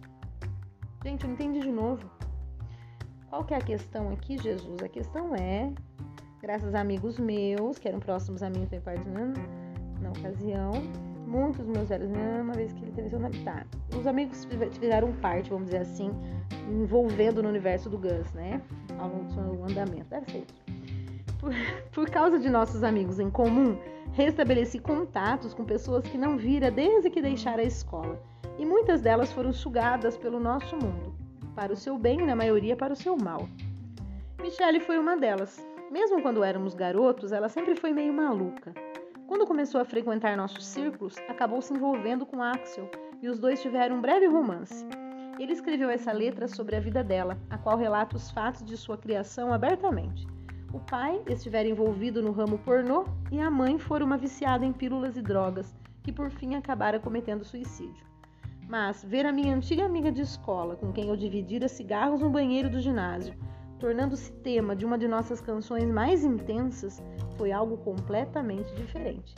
Gente, 1.04 1.26
eu 1.26 1.32
entendi 1.32 1.60
de 1.60 1.72
novo. 1.72 2.10
Qual 3.30 3.44
que 3.44 3.54
é 3.54 3.58
a 3.58 3.62
questão 3.62 4.10
aqui, 4.10 4.38
Jesus? 4.38 4.82
A 4.84 4.90
questão 4.90 5.36
é, 5.36 5.72
graças 6.42 6.76
a 6.76 6.82
amigos 6.82 7.18
meus, 7.18 7.78
que 7.78 7.88
eram 7.88 8.00
próximos 8.00 8.44
a 8.44 8.50
mim, 8.50 8.66
foi 8.68 8.80
parte 8.80 9.08
na 9.08 10.10
ocasião, 10.10 10.72
muitos 11.32 11.66
dos 11.66 11.68
meus 11.68 11.88
velhos, 11.88 12.10
né, 12.10 12.42
uma 12.42 12.54
vez 12.54 12.74
que 12.74 12.84
ele 12.84 12.92
teve 12.92 13.10
seu. 13.10 13.20
Tá. 13.44 13.66
Os 13.98 14.06
amigos 14.06 14.46
fizeram 14.80 15.14
parte, 15.14 15.50
vamos 15.50 15.66
dizer 15.66 15.80
assim, 15.80 16.12
envolvendo 16.70 17.42
no 17.42 17.50
universo 17.50 17.90
do 17.90 17.98
Gus, 17.98 18.32
né? 18.34 18.62
Ao 19.00 19.08
longo 19.08 19.24
do 19.26 19.34
seu 19.34 19.64
andamento. 19.64 20.10
Deve 20.10 20.32
ser 20.32 20.38
isso. 20.40 20.81
Por, 21.42 21.54
por 21.92 22.10
causa 22.10 22.40
de 22.40 22.50
nossos 22.50 22.84
amigos 22.84 23.20
em 23.20 23.30
comum, 23.30 23.78
restabeleci 24.14 24.80
contatos 24.80 25.54
com 25.54 25.66
pessoas 25.66 26.08
que 26.08 26.18
não 26.18 26.38
vira 26.38 26.72
desde 26.72 27.10
que 27.10 27.22
deixara 27.22 27.62
a 27.62 27.66
escola 27.66 28.18
e 28.62 28.66
muitas 28.66 29.02
delas 29.02 29.32
foram 29.32 29.52
sugadas 29.52 30.16
pelo 30.16 30.40
nosso 30.40 30.76
mundo, 30.76 31.16
para 31.56 31.74
o 31.74 31.76
seu 31.76 31.98
bem 31.98 32.22
e 32.22 32.26
na 32.26 32.36
maioria 32.36 32.76
para 32.76 32.94
o 32.94 32.96
seu 32.96 33.18
mal. 33.18 33.50
Michelle 34.40 34.80
foi 34.80 35.00
uma 35.00 35.18
delas. 35.18 35.66
Mesmo 35.90 36.22
quando 36.22 36.44
éramos 36.44 36.76
garotos, 36.76 37.32
ela 37.32 37.50
sempre 37.50 37.76
foi 37.76 37.92
meio 37.92 38.14
maluca. 38.14 38.72
Quando 39.28 39.48
começou 39.48 39.82
a 39.82 39.86
frequentar 39.86 40.38
nossos 40.38 40.66
círculos, 40.66 41.18
acabou 41.28 41.60
se 41.62 41.74
envolvendo 41.74 42.24
com 42.24 42.42
Axel 42.42 42.88
e 43.20 43.28
os 43.28 43.40
dois 43.40 43.62
tiveram 43.62 43.98
um 43.98 44.02
breve 44.02 44.28
romance. 44.28 44.86
Ele 45.40 45.54
escreveu 45.54 45.90
essa 45.90 46.12
letra 46.12 46.48
sobre 46.48 46.76
a 46.76 46.80
vida 46.80 47.04
dela, 47.04 47.40
a 47.50 47.58
qual 47.58 47.78
relata 47.78 48.16
os 48.16 48.30
fatos 48.30 48.64
de 48.64 48.78
sua 48.78 48.98
criação 48.98 49.52
abertamente. 49.52 50.28
O 50.74 50.80
pai 50.80 51.22
estivera 51.28 51.68
envolvido 51.68 52.22
no 52.22 52.32
ramo 52.32 52.58
pornô 52.58 53.06
e 53.30 53.42
a 53.42 53.52
mãe 53.52 53.78
fora 53.78 54.06
uma 54.06 54.18
viciada 54.18 54.66
em 54.66 54.72
pílulas 54.72 55.18
e 55.18 55.22
drogas, 55.22 55.76
que 56.02 56.14
por 56.14 56.30
fim 56.32 56.56
acabara 56.56 57.00
cometendo 57.00 57.44
suicídio. 57.44 58.06
Mas 58.70 59.04
ver 59.04 59.26
a 59.26 59.34
minha 59.34 59.54
antiga 59.54 59.86
amiga 59.86 60.10
de 60.10 60.22
escola, 60.22 60.78
com 60.78 60.94
quem 60.94 61.10
eu 61.10 61.18
dividira 61.18 61.68
cigarros 61.68 62.22
no 62.22 62.30
banheiro 62.30 62.70
do 62.70 62.80
ginásio, 62.80 63.34
tornando-se 63.80 64.32
tema 64.32 64.74
de 64.74 64.86
uma 64.86 64.98
de 64.98 65.10
nossas 65.10 65.42
canções 65.42 65.84
mais 65.84 66.24
intensas, 66.24 67.04
foi 67.36 67.52
algo 67.52 67.76
completamente 67.78 68.74
diferente. 68.76 69.36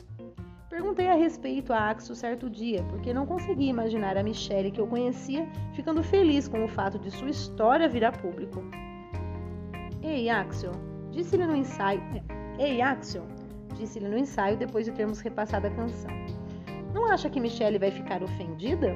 Perguntei 0.70 1.08
a 1.08 1.14
respeito 1.14 1.72
a 1.72 1.90
Axel 1.90 2.14
certo 2.14 2.48
dia, 2.48 2.84
porque 2.84 3.12
não 3.12 3.26
conseguia 3.26 3.70
imaginar 3.70 4.16
a 4.16 4.22
Michelle 4.22 4.70
que 4.70 4.80
eu 4.80 4.86
conhecia 4.86 5.48
ficando 5.72 6.02
feliz 6.02 6.46
com 6.46 6.64
o 6.64 6.68
fato 6.68 6.96
de 6.98 7.10
sua 7.10 7.30
história 7.30 7.88
vir 7.88 8.04
a 8.04 8.12
público. 8.12 8.62
Ei, 10.02 10.28
Axel, 10.28 10.72
disse-lhe 11.14 11.46
no 11.46 11.56
ensaio. 11.56 12.02
Ei, 12.58 12.82
Axel, 12.82 13.24
disse-lhe 13.74 14.08
no 14.08 14.18
ensaio 14.18 14.56
depois 14.56 14.84
de 14.84 14.92
termos 14.92 15.20
repassado 15.20 15.66
a 15.66 15.70
canção. 15.70 16.10
Não 16.92 17.06
acha 17.06 17.30
que 17.30 17.40
Michelle 17.40 17.78
vai 17.78 17.90
ficar 17.90 18.22
ofendida? 18.22 18.94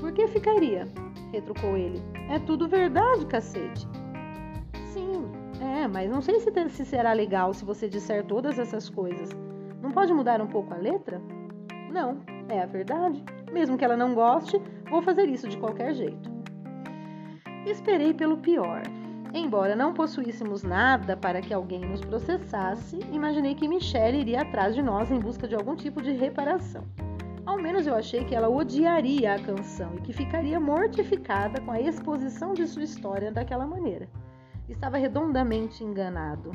por 0.00 0.12
que 0.12 0.28
ficaria? 0.28 0.86
retrucou 1.32 1.76
ele. 1.76 2.00
É 2.30 2.38
tudo 2.38 2.68
verdade, 2.68 3.26
cacete. 3.26 3.86
Sim, 4.92 5.24
é, 5.60 5.88
mas 5.88 6.10
não 6.10 6.20
sei 6.20 6.38
se, 6.40 6.50
se 6.68 6.84
será 6.84 7.12
legal 7.12 7.52
se 7.52 7.64
você 7.64 7.88
disser 7.88 8.24
todas 8.24 8.58
essas 8.58 8.88
coisas. 8.88 9.30
Não 9.82 9.90
pode 9.90 10.12
mudar 10.12 10.40
um 10.40 10.46
pouco 10.46 10.72
a 10.72 10.76
letra? 10.76 11.20
Não, 11.90 12.18
é 12.48 12.62
a 12.62 12.66
verdade. 12.66 13.22
Mesmo 13.52 13.76
que 13.76 13.84
ela 13.84 13.96
não 13.96 14.14
goste, 14.14 14.60
vou 14.88 15.02
fazer 15.02 15.28
isso 15.28 15.48
de 15.48 15.56
qualquer 15.58 15.94
jeito. 15.94 16.30
Esperei 17.66 18.14
pelo 18.14 18.38
pior. 18.38 18.82
Embora 19.38 19.76
não 19.76 19.92
possuíssemos 19.92 20.62
nada 20.62 21.14
para 21.14 21.42
que 21.42 21.52
alguém 21.52 21.80
nos 21.80 22.00
processasse, 22.00 22.98
imaginei 23.12 23.54
que 23.54 23.68
Michelle 23.68 24.18
iria 24.18 24.40
atrás 24.40 24.74
de 24.74 24.80
nós 24.80 25.10
em 25.10 25.20
busca 25.20 25.46
de 25.46 25.54
algum 25.54 25.76
tipo 25.76 26.00
de 26.00 26.10
reparação. 26.12 26.82
Ao 27.44 27.58
menos 27.58 27.86
eu 27.86 27.94
achei 27.94 28.24
que 28.24 28.34
ela 28.34 28.48
odiaria 28.48 29.34
a 29.34 29.38
canção 29.38 29.92
e 29.94 30.00
que 30.00 30.14
ficaria 30.14 30.58
mortificada 30.58 31.60
com 31.60 31.70
a 31.70 31.78
exposição 31.78 32.54
de 32.54 32.66
sua 32.66 32.84
história 32.84 33.30
daquela 33.30 33.66
maneira. 33.66 34.08
Estava 34.70 34.96
redondamente 34.96 35.84
enganado. 35.84 36.50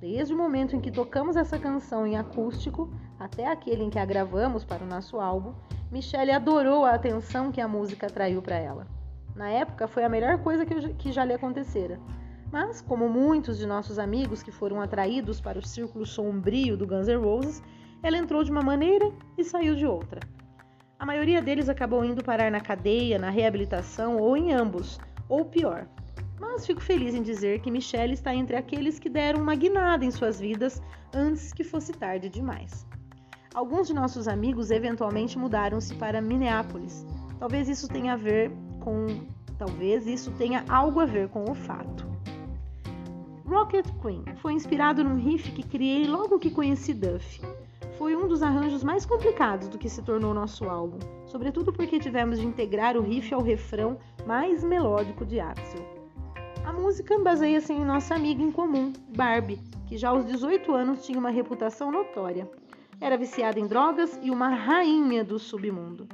Desde 0.00 0.34
o 0.34 0.36
momento 0.36 0.74
em 0.74 0.80
que 0.80 0.90
tocamos 0.90 1.36
essa 1.36 1.56
canção 1.56 2.04
em 2.04 2.16
acústico 2.16 2.92
até 3.16 3.46
aquele 3.46 3.84
em 3.84 3.90
que 3.90 3.98
a 3.98 4.04
gravamos 4.04 4.64
para 4.64 4.82
o 4.82 4.88
nosso 4.88 5.20
álbum, 5.20 5.54
Michelle 5.88 6.32
adorou 6.32 6.84
a 6.84 6.94
atenção 6.94 7.52
que 7.52 7.60
a 7.60 7.68
música 7.68 8.08
atraiu 8.08 8.42
para 8.42 8.56
ela. 8.56 8.97
Na 9.38 9.48
época 9.48 9.86
foi 9.86 10.02
a 10.02 10.08
melhor 10.08 10.38
coisa 10.38 10.66
que, 10.66 10.94
que 10.94 11.12
já 11.12 11.24
lhe 11.24 11.32
acontecera. 11.32 12.00
Mas, 12.50 12.80
como 12.80 13.08
muitos 13.08 13.56
de 13.56 13.68
nossos 13.68 13.96
amigos 13.96 14.42
que 14.42 14.50
foram 14.50 14.80
atraídos 14.80 15.40
para 15.40 15.60
o 15.60 15.64
círculo 15.64 16.04
sombrio 16.04 16.76
do 16.76 16.84
Guns 16.84 17.06
N' 17.06 17.22
Roses, 17.22 17.62
ela 18.02 18.18
entrou 18.18 18.42
de 18.42 18.50
uma 18.50 18.62
maneira 18.62 19.12
e 19.36 19.44
saiu 19.44 19.76
de 19.76 19.86
outra. 19.86 20.18
A 20.98 21.06
maioria 21.06 21.40
deles 21.40 21.68
acabou 21.68 22.04
indo 22.04 22.24
parar 22.24 22.50
na 22.50 22.60
cadeia, 22.60 23.16
na 23.16 23.30
reabilitação 23.30 24.16
ou 24.16 24.36
em 24.36 24.52
ambos, 24.52 24.98
ou 25.28 25.44
pior. 25.44 25.86
Mas 26.40 26.66
fico 26.66 26.80
feliz 26.80 27.14
em 27.14 27.22
dizer 27.22 27.60
que 27.60 27.70
Michelle 27.70 28.14
está 28.14 28.34
entre 28.34 28.56
aqueles 28.56 28.98
que 28.98 29.08
deram 29.08 29.40
uma 29.40 29.54
guinada 29.54 30.04
em 30.04 30.10
suas 30.10 30.40
vidas 30.40 30.82
antes 31.14 31.52
que 31.52 31.62
fosse 31.62 31.92
tarde 31.92 32.28
demais. 32.28 32.84
Alguns 33.54 33.86
de 33.86 33.94
nossos 33.94 34.26
amigos 34.26 34.72
eventualmente 34.72 35.38
mudaram-se 35.38 35.94
para 35.94 36.20
Minneapolis. 36.20 37.06
Talvez 37.38 37.68
isso 37.68 37.86
tenha 37.86 38.14
a 38.14 38.16
ver 38.16 38.50
com, 38.88 39.06
talvez 39.58 40.06
isso 40.06 40.30
tenha 40.38 40.64
algo 40.66 41.00
a 41.00 41.04
ver 41.04 41.28
com 41.28 41.44
o 41.44 41.54
fato. 41.54 42.06
Rocket 43.44 43.86
Queen 44.00 44.24
foi 44.36 44.54
inspirado 44.54 45.04
num 45.04 45.16
riff 45.16 45.52
que 45.52 45.62
criei 45.62 46.06
logo 46.06 46.38
que 46.38 46.50
conheci 46.50 46.94
Duff 46.94 47.40
foi 47.98 48.16
um 48.16 48.26
dos 48.26 48.42
arranjos 48.42 48.82
mais 48.82 49.04
complicados 49.04 49.68
do 49.68 49.76
que 49.76 49.90
se 49.90 50.00
tornou 50.02 50.32
nosso 50.32 50.64
álbum, 50.66 50.98
sobretudo 51.26 51.72
porque 51.72 51.98
tivemos 51.98 52.38
de 52.38 52.46
integrar 52.46 52.96
o 52.96 53.02
riff 53.02 53.34
ao 53.34 53.42
refrão 53.42 53.98
mais 54.24 54.64
melódico 54.64 55.26
de 55.26 55.38
Axel. 55.38 55.84
A 56.64 56.72
música 56.72 57.18
baseia-se 57.18 57.72
em 57.72 57.84
nossa 57.84 58.14
amiga 58.14 58.42
em 58.42 58.52
comum, 58.52 58.92
Barbie, 59.14 59.60
que 59.86 59.98
já 59.98 60.10
aos 60.10 60.24
18 60.24 60.72
anos 60.72 61.04
tinha 61.04 61.18
uma 61.18 61.30
reputação 61.30 61.90
notória. 61.90 62.48
Era 63.00 63.18
viciada 63.18 63.58
em 63.58 63.66
drogas 63.66 64.18
e 64.22 64.30
uma 64.30 64.48
rainha 64.48 65.24
do 65.24 65.38
submundo. 65.38 66.06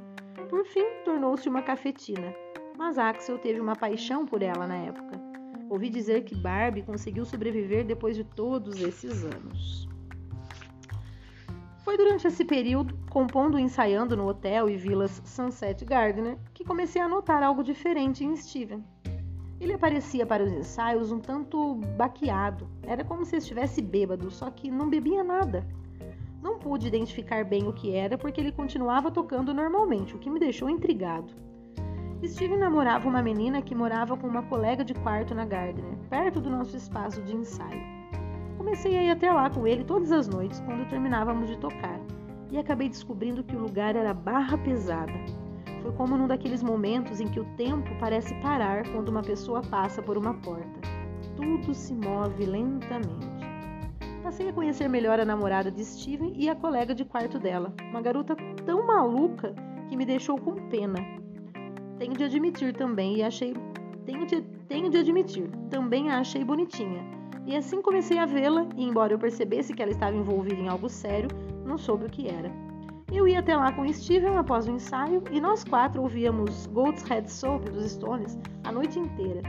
Por 0.49 0.65
fim, 0.65 0.85
tornou-se 1.03 1.47
uma 1.47 1.61
cafetina, 1.61 2.33
mas 2.77 2.97
Axel 2.97 3.37
teve 3.37 3.59
uma 3.59 3.75
paixão 3.75 4.25
por 4.25 4.41
ela 4.41 4.67
na 4.67 4.75
época. 4.75 5.19
Ouvi 5.69 5.89
dizer 5.89 6.23
que 6.23 6.35
Barbie 6.35 6.83
conseguiu 6.83 7.25
sobreviver 7.25 7.85
depois 7.85 8.15
de 8.15 8.23
todos 8.23 8.79
esses 8.81 9.23
anos. 9.23 9.87
Foi 11.83 11.97
durante 11.97 12.27
esse 12.27 12.43
período, 12.43 12.97
compondo 13.09 13.59
e 13.59 13.61
ensaiando 13.61 14.17
no 14.17 14.27
hotel 14.27 14.69
e 14.69 14.75
vilas 14.75 15.21
Sunset 15.23 15.85
Gardner, 15.85 16.37
que 16.53 16.65
comecei 16.65 17.01
a 17.01 17.07
notar 17.07 17.43
algo 17.43 17.63
diferente 17.63 18.23
em 18.23 18.35
Steven. 18.35 18.83
Ele 19.59 19.73
aparecia 19.73 20.25
para 20.25 20.43
os 20.43 20.51
ensaios 20.51 21.11
um 21.11 21.19
tanto 21.19 21.75
baqueado. 21.95 22.67
Era 22.83 23.03
como 23.03 23.23
se 23.23 23.37
estivesse 23.37 23.81
bêbado, 23.81 24.29
só 24.29 24.49
que 24.51 24.69
não 24.69 24.89
bebia 24.89 25.23
nada. 25.23 25.65
Não 26.41 26.59
pude 26.59 26.87
identificar 26.87 27.45
bem 27.45 27.67
o 27.67 27.73
que 27.73 27.93
era 27.93 28.17
porque 28.17 28.41
ele 28.41 28.51
continuava 28.51 29.09
tocando 29.09 29.53
normalmente, 29.53 30.15
o 30.15 30.19
que 30.19 30.29
me 30.29 30.39
deixou 30.39 30.69
intrigado. 30.69 31.44
Steven 32.27 32.57
namorava 32.57 33.07
uma 33.07 33.21
menina 33.21 33.61
que 33.61 33.75
morava 33.75 34.17
com 34.17 34.27
uma 34.27 34.43
colega 34.43 34.83
de 34.83 34.93
quarto 34.93 35.35
na 35.35 35.45
Gardner, 35.45 35.97
perto 36.09 36.41
do 36.41 36.49
nosso 36.49 36.75
espaço 36.75 37.21
de 37.21 37.35
ensaio. 37.35 37.81
Comecei 38.57 38.97
a 38.97 39.03
ir 39.03 39.09
até 39.11 39.31
lá 39.31 39.49
com 39.49 39.67
ele 39.67 39.83
todas 39.83 40.11
as 40.11 40.27
noites 40.27 40.59
quando 40.61 40.89
terminávamos 40.89 41.47
de 41.47 41.57
tocar 41.57 41.99
e 42.49 42.57
acabei 42.57 42.89
descobrindo 42.89 43.43
que 43.43 43.55
o 43.55 43.59
lugar 43.59 43.95
era 43.95 44.13
barra 44.13 44.57
pesada. 44.57 45.13
Foi 45.81 45.91
como 45.91 46.17
num 46.17 46.27
daqueles 46.27 46.63
momentos 46.63 47.19
em 47.19 47.27
que 47.27 47.39
o 47.39 47.45
tempo 47.55 47.89
parece 47.99 48.33
parar 48.41 48.87
quando 48.89 49.09
uma 49.09 49.21
pessoa 49.21 49.61
passa 49.61 50.01
por 50.01 50.17
uma 50.17 50.33
porta. 50.33 50.79
Tudo 51.35 51.73
se 51.73 51.93
move 51.93 52.45
lentamente. 52.45 53.35
Passei 54.23 54.49
a 54.49 54.53
conhecer 54.53 54.87
melhor 54.87 55.19
a 55.19 55.25
namorada 55.25 55.69
de 55.69 55.85
Steven 55.85 56.33
e 56.35 56.49
a 56.49 56.55
colega 56.55 56.95
de 56.95 57.05
quarto 57.05 57.37
dela, 57.37 57.71
uma 57.91 58.01
garota 58.01 58.35
tão 58.65 58.87
maluca 58.87 59.53
que 59.87 59.95
me 59.95 60.05
deixou 60.05 60.39
com 60.39 60.55
pena. 60.69 61.24
Tenho 61.97 62.13
de 62.13 62.23
admitir 62.23 62.73
também 62.73 63.17
e 63.17 63.23
achei 63.23 63.53
tenho 64.05 64.25
de, 64.25 64.41
tenho 64.67 64.89
de 64.89 64.97
admitir, 64.97 65.49
também 65.69 66.09
a 66.09 66.19
achei 66.19 66.43
bonitinha 66.43 67.15
e 67.45 67.55
assim 67.55 67.81
comecei 67.81 68.17
a 68.17 68.25
vê-la, 68.25 68.67
e 68.75 68.83
embora 68.83 69.13
eu 69.13 69.19
percebesse 69.19 69.73
que 69.73 69.81
ela 69.81 69.91
estava 69.91 70.15
envolvida 70.15 70.55
em 70.55 70.67
algo 70.67 70.89
sério, 70.89 71.29
não 71.63 71.77
soube 71.77 72.05
o 72.05 72.09
que 72.09 72.27
era. 72.27 72.51
Eu 73.11 73.27
ia 73.27 73.39
até 73.39 73.55
lá 73.55 73.71
com 73.71 73.91
Steven 73.93 74.35
após 74.35 74.67
o 74.67 74.71
ensaio 74.71 75.23
e 75.31 75.39
nós 75.39 75.63
quatro 75.63 76.01
ouvíamos 76.01 76.65
Goat's 76.67 77.03
Head 77.03 77.31
Soap 77.31 77.69
dos 77.69 77.91
Stones 77.91 78.37
a 78.63 78.71
noite 78.71 78.97
inteira, 78.97 79.43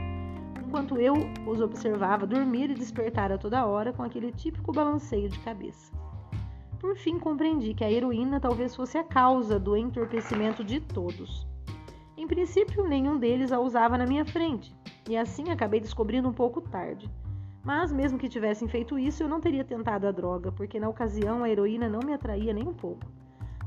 enquanto 0.63 0.97
eu 0.97 1.15
os 1.47 1.59
observava 1.59 2.27
dormir 2.27 2.69
e 2.69 2.75
despertar 2.75 3.31
a 3.31 3.37
toda 3.37 3.65
hora 3.65 3.91
com 3.91 4.03
aquele 4.03 4.31
típico 4.31 4.71
balanceio 4.71 5.27
de 5.27 5.39
cabeça. 5.39 5.91
Por 6.79 6.95
fim, 6.95 7.17
compreendi 7.17 7.73
que 7.73 7.83
a 7.83 7.91
heroína 7.91 8.39
talvez 8.39 8.75
fosse 8.75 8.99
a 8.99 9.03
causa 9.03 9.59
do 9.59 9.75
entorpecimento 9.75 10.63
de 10.63 10.79
todos. 10.79 11.47
Em 12.17 12.25
princípio, 12.25 12.87
nenhum 12.87 13.19
deles 13.19 13.51
a 13.51 13.59
usava 13.59 13.95
na 13.95 14.07
minha 14.07 14.25
frente, 14.25 14.75
e 15.07 15.15
assim 15.15 15.51
acabei 15.51 15.79
descobrindo 15.79 16.27
um 16.27 16.33
pouco 16.33 16.59
tarde. 16.59 17.07
Mas, 17.63 17.91
mesmo 17.91 18.17
que 18.17 18.27
tivessem 18.27 18.67
feito 18.67 18.97
isso, 18.97 19.21
eu 19.21 19.27
não 19.27 19.39
teria 19.39 19.63
tentado 19.63 20.07
a 20.07 20.11
droga, 20.11 20.51
porque 20.51 20.79
na 20.79 20.89
ocasião 20.89 21.43
a 21.43 21.49
heroína 21.49 21.87
não 21.87 21.99
me 21.99 22.13
atraía 22.13 22.53
nem 22.53 22.67
um 22.67 22.73
pouco. 22.73 23.05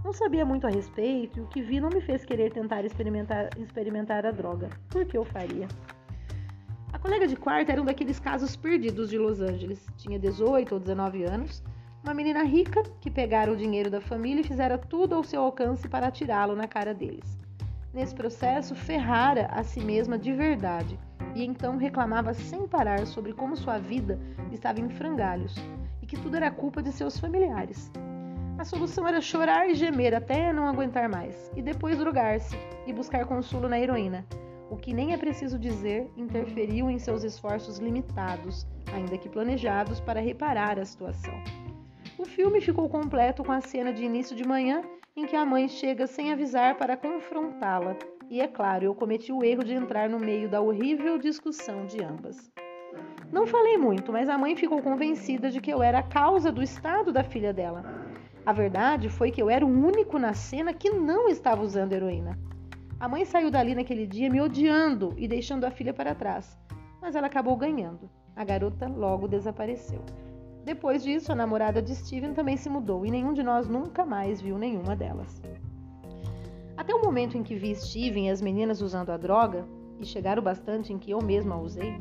Não 0.04 0.12
sabia 0.12 0.44
muito 0.44 0.66
a 0.66 0.70
respeito 0.70 1.38
e 1.38 1.42
o 1.42 1.46
que 1.46 1.62
vi 1.62 1.78
não 1.78 1.90
me 1.90 2.00
fez 2.00 2.24
querer 2.24 2.52
tentar 2.52 2.84
experimentar, 2.84 3.50
experimentar 3.56 4.26
a 4.26 4.32
droga. 4.32 4.70
Por 4.88 5.04
que 5.04 5.16
eu 5.16 5.24
faria? 5.24 5.68
A 6.92 6.98
colega 6.98 7.28
de 7.28 7.36
quarto 7.36 7.70
era 7.70 7.80
um 7.80 7.84
daqueles 7.84 8.18
casos 8.18 8.56
perdidos 8.56 9.10
de 9.10 9.18
Los 9.18 9.40
Angeles. 9.40 9.86
Tinha 9.96 10.18
18 10.18 10.74
ou 10.74 10.80
19 10.80 11.22
anos, 11.24 11.62
uma 12.02 12.14
menina 12.14 12.42
rica 12.42 12.82
que 13.00 13.10
pegara 13.10 13.52
o 13.52 13.56
dinheiro 13.56 13.90
da 13.90 14.00
família 14.00 14.40
e 14.40 14.44
fizera 14.44 14.76
tudo 14.76 15.14
ao 15.14 15.22
seu 15.22 15.42
alcance 15.42 15.86
para 15.88 16.08
atirá-lo 16.08 16.56
na 16.56 16.66
cara 16.66 16.92
deles. 16.92 17.38
Nesse 17.92 18.14
processo, 18.14 18.74
ferrara 18.74 19.46
a 19.50 19.64
si 19.64 19.80
mesma 19.80 20.16
de 20.16 20.32
verdade 20.32 20.98
e 21.34 21.44
então 21.44 21.76
reclamava 21.76 22.32
sem 22.34 22.66
parar 22.66 23.06
sobre 23.06 23.32
como 23.32 23.56
sua 23.56 23.78
vida 23.78 24.18
estava 24.52 24.80
em 24.80 24.88
frangalhos 24.88 25.54
e 26.00 26.06
que 26.06 26.16
tudo 26.16 26.36
era 26.36 26.50
culpa 26.50 26.82
de 26.82 26.92
seus 26.92 27.18
familiares. 27.18 27.90
A 28.58 28.64
solução 28.64 29.08
era 29.08 29.20
chorar 29.20 29.68
e 29.68 29.74
gemer 29.74 30.14
até 30.14 30.52
não 30.52 30.68
aguentar 30.68 31.08
mais, 31.08 31.50
e 31.56 31.62
depois 31.62 31.98
drogar-se 31.98 32.56
e 32.86 32.92
buscar 32.92 33.24
consolo 33.24 33.68
na 33.68 33.80
heroína, 33.80 34.26
o 34.70 34.76
que 34.76 34.92
nem 34.92 35.12
é 35.12 35.16
preciso 35.16 35.58
dizer 35.58 36.10
interferiu 36.16 36.90
em 36.90 36.98
seus 36.98 37.24
esforços 37.24 37.78
limitados, 37.78 38.66
ainda 38.92 39.16
que 39.16 39.28
planejados, 39.28 39.98
para 39.98 40.20
reparar 40.20 40.78
a 40.78 40.84
situação. 40.84 41.34
O 42.18 42.24
filme 42.24 42.60
ficou 42.60 42.88
completo 42.88 43.42
com 43.42 43.50
a 43.50 43.60
cena 43.60 43.92
de 43.92 44.04
início 44.04 44.36
de 44.36 44.46
manhã 44.46 44.82
em 45.20 45.26
que 45.26 45.36
a 45.36 45.44
mãe 45.44 45.68
chega 45.68 46.06
sem 46.06 46.32
avisar 46.32 46.76
para 46.78 46.96
confrontá-la, 46.96 47.94
e 48.30 48.40
é 48.40 48.48
claro, 48.48 48.84
eu 48.84 48.94
cometi 48.94 49.30
o 49.30 49.44
erro 49.44 49.62
de 49.62 49.74
entrar 49.74 50.08
no 50.08 50.18
meio 50.18 50.48
da 50.48 50.62
horrível 50.62 51.18
discussão 51.18 51.84
de 51.84 52.02
ambas. 52.02 52.50
Não 53.30 53.46
falei 53.46 53.76
muito, 53.76 54.10
mas 54.10 54.30
a 54.30 54.38
mãe 54.38 54.56
ficou 54.56 54.80
convencida 54.80 55.50
de 55.50 55.60
que 55.60 55.70
eu 55.70 55.82
era 55.82 55.98
a 55.98 56.02
causa 56.02 56.50
do 56.50 56.62
estado 56.62 57.12
da 57.12 57.22
filha 57.22 57.52
dela. 57.52 57.84
A 58.46 58.52
verdade 58.52 59.10
foi 59.10 59.30
que 59.30 59.42
eu 59.42 59.50
era 59.50 59.64
o 59.64 59.68
único 59.68 60.18
na 60.18 60.32
cena 60.32 60.72
que 60.72 60.88
não 60.88 61.28
estava 61.28 61.62
usando 61.62 61.92
heroína. 61.92 62.38
A 62.98 63.06
mãe 63.06 63.26
saiu 63.26 63.50
dali 63.50 63.74
naquele 63.74 64.06
dia 64.06 64.30
me 64.30 64.40
odiando 64.40 65.12
e 65.18 65.28
deixando 65.28 65.64
a 65.64 65.70
filha 65.70 65.92
para 65.92 66.14
trás, 66.14 66.58
mas 67.00 67.14
ela 67.14 67.26
acabou 67.26 67.56
ganhando. 67.56 68.08
A 68.34 68.42
garota 68.42 68.88
logo 68.88 69.28
desapareceu. 69.28 70.02
Depois 70.64 71.02
disso, 71.02 71.32
a 71.32 71.34
namorada 71.34 71.80
de 71.80 71.94
Steven 71.94 72.34
também 72.34 72.56
se 72.56 72.68
mudou 72.68 73.06
e 73.06 73.10
nenhum 73.10 73.32
de 73.32 73.42
nós 73.42 73.68
nunca 73.68 74.04
mais 74.04 74.40
viu 74.40 74.58
nenhuma 74.58 74.94
delas. 74.94 75.42
Até 76.76 76.94
o 76.94 77.02
momento 77.02 77.36
em 77.36 77.42
que 77.42 77.54
vi 77.54 77.74
Steven 77.74 78.28
e 78.28 78.30
as 78.30 78.40
meninas 78.40 78.80
usando 78.80 79.10
a 79.10 79.16
droga, 79.16 79.66
e 79.98 80.06
chegaram 80.06 80.42
bastante 80.42 80.92
em 80.92 80.98
que 80.98 81.10
eu 81.10 81.20
mesma 81.20 81.54
a 81.54 81.60
usei, 81.60 82.00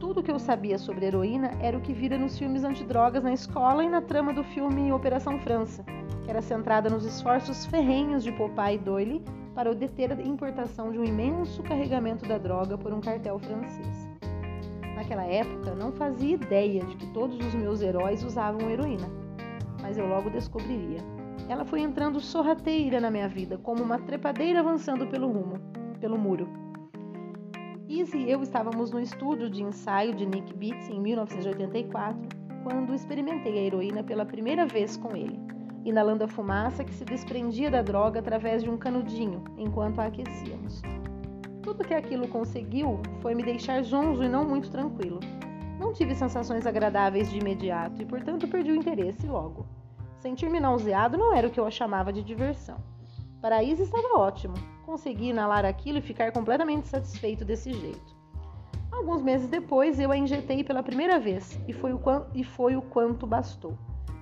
tudo 0.00 0.22
que 0.22 0.30
eu 0.30 0.38
sabia 0.38 0.78
sobre 0.78 1.06
heroína 1.06 1.52
era 1.60 1.78
o 1.78 1.80
que 1.80 1.92
vira 1.92 2.18
nos 2.18 2.36
filmes 2.36 2.64
antidrogas 2.64 3.22
na 3.22 3.32
escola 3.32 3.84
e 3.84 3.88
na 3.88 4.02
trama 4.02 4.32
do 4.32 4.44
filme 4.44 4.92
Operação 4.92 5.38
França, 5.38 5.84
que 6.24 6.30
era 6.30 6.42
centrada 6.42 6.90
nos 6.90 7.04
esforços 7.04 7.66
ferrenhos 7.66 8.22
de 8.22 8.32
Popeye 8.32 8.78
Doyle 8.78 9.22
para 9.54 9.74
deter 9.74 10.12
a 10.12 10.20
importação 10.20 10.90
de 10.90 10.98
um 10.98 11.04
imenso 11.04 11.62
carregamento 11.62 12.26
da 12.28 12.36
droga 12.36 12.76
por 12.76 12.92
um 12.92 13.00
cartel 13.00 13.38
francês. 13.38 14.03
Naquela 15.04 15.26
época, 15.26 15.74
não 15.74 15.92
fazia 15.92 16.34
ideia 16.34 16.82
de 16.82 16.96
que 16.96 17.06
todos 17.08 17.36
os 17.38 17.54
meus 17.54 17.82
heróis 17.82 18.24
usavam 18.24 18.70
heroína, 18.70 19.06
mas 19.82 19.98
eu 19.98 20.06
logo 20.06 20.30
descobriria. 20.30 21.00
Ela 21.46 21.62
foi 21.62 21.82
entrando 21.82 22.18
sorrateira 22.20 22.98
na 22.98 23.10
minha 23.10 23.28
vida, 23.28 23.58
como 23.58 23.82
uma 23.82 23.98
trepadeira 23.98 24.60
avançando 24.60 25.06
pelo 25.06 25.30
rumo, 25.30 25.60
pelo 26.00 26.16
muro. 26.16 26.48
Izzy 27.86 28.16
e 28.16 28.30
eu 28.30 28.42
estávamos 28.42 28.92
no 28.92 28.98
estúdio 28.98 29.50
de 29.50 29.62
ensaio 29.62 30.14
de 30.14 30.24
Nick 30.24 30.54
Beats 30.54 30.88
em 30.88 30.98
1984, 30.98 32.26
quando 32.62 32.94
experimentei 32.94 33.58
a 33.58 33.62
heroína 33.62 34.02
pela 34.02 34.24
primeira 34.24 34.64
vez 34.64 34.96
com 34.96 35.14
ele, 35.14 35.38
inalando 35.84 36.24
a 36.24 36.28
fumaça 36.28 36.82
que 36.82 36.94
se 36.94 37.04
desprendia 37.04 37.70
da 37.70 37.82
droga 37.82 38.20
através 38.20 38.62
de 38.62 38.70
um 38.70 38.78
canudinho 38.78 39.44
enquanto 39.58 39.98
a 39.98 40.06
aquecíamos. 40.06 40.80
Tudo 41.64 41.82
que 41.82 41.94
aquilo 41.94 42.28
conseguiu 42.28 43.00
foi 43.22 43.34
me 43.34 43.42
deixar 43.42 43.82
zonzo 43.82 44.22
e 44.22 44.28
não 44.28 44.44
muito 44.44 44.70
tranquilo. 44.70 45.18
Não 45.80 45.94
tive 45.94 46.14
sensações 46.14 46.66
agradáveis 46.66 47.30
de 47.30 47.38
imediato 47.38 48.02
e, 48.02 48.04
portanto, 48.04 48.46
perdi 48.46 48.70
o 48.70 48.76
interesse 48.76 49.26
logo. 49.26 49.64
Sentir-me 50.18 50.60
nauseado 50.60 51.16
não 51.16 51.34
era 51.34 51.48
o 51.48 51.50
que 51.50 51.58
eu 51.58 51.70
chamava 51.70 52.12
de 52.12 52.22
diversão. 52.22 52.76
Para 53.40 53.56
a 53.56 53.62
Isa 53.62 53.82
estava 53.82 54.18
ótimo. 54.18 54.52
Consegui 54.84 55.28
inalar 55.28 55.64
aquilo 55.64 55.96
e 55.96 56.02
ficar 56.02 56.32
completamente 56.32 56.86
satisfeito 56.86 57.46
desse 57.46 57.72
jeito. 57.72 58.14
Alguns 58.92 59.22
meses 59.22 59.48
depois, 59.48 59.98
eu 59.98 60.12
a 60.12 60.18
injetei 60.18 60.62
pela 60.62 60.82
primeira 60.82 61.18
vez 61.18 61.58
e 61.66 61.72
foi 61.72 61.94
o, 61.94 62.00
e 62.34 62.44
foi 62.44 62.76
o 62.76 62.82
quanto 62.82 63.26
bastou. 63.26 63.72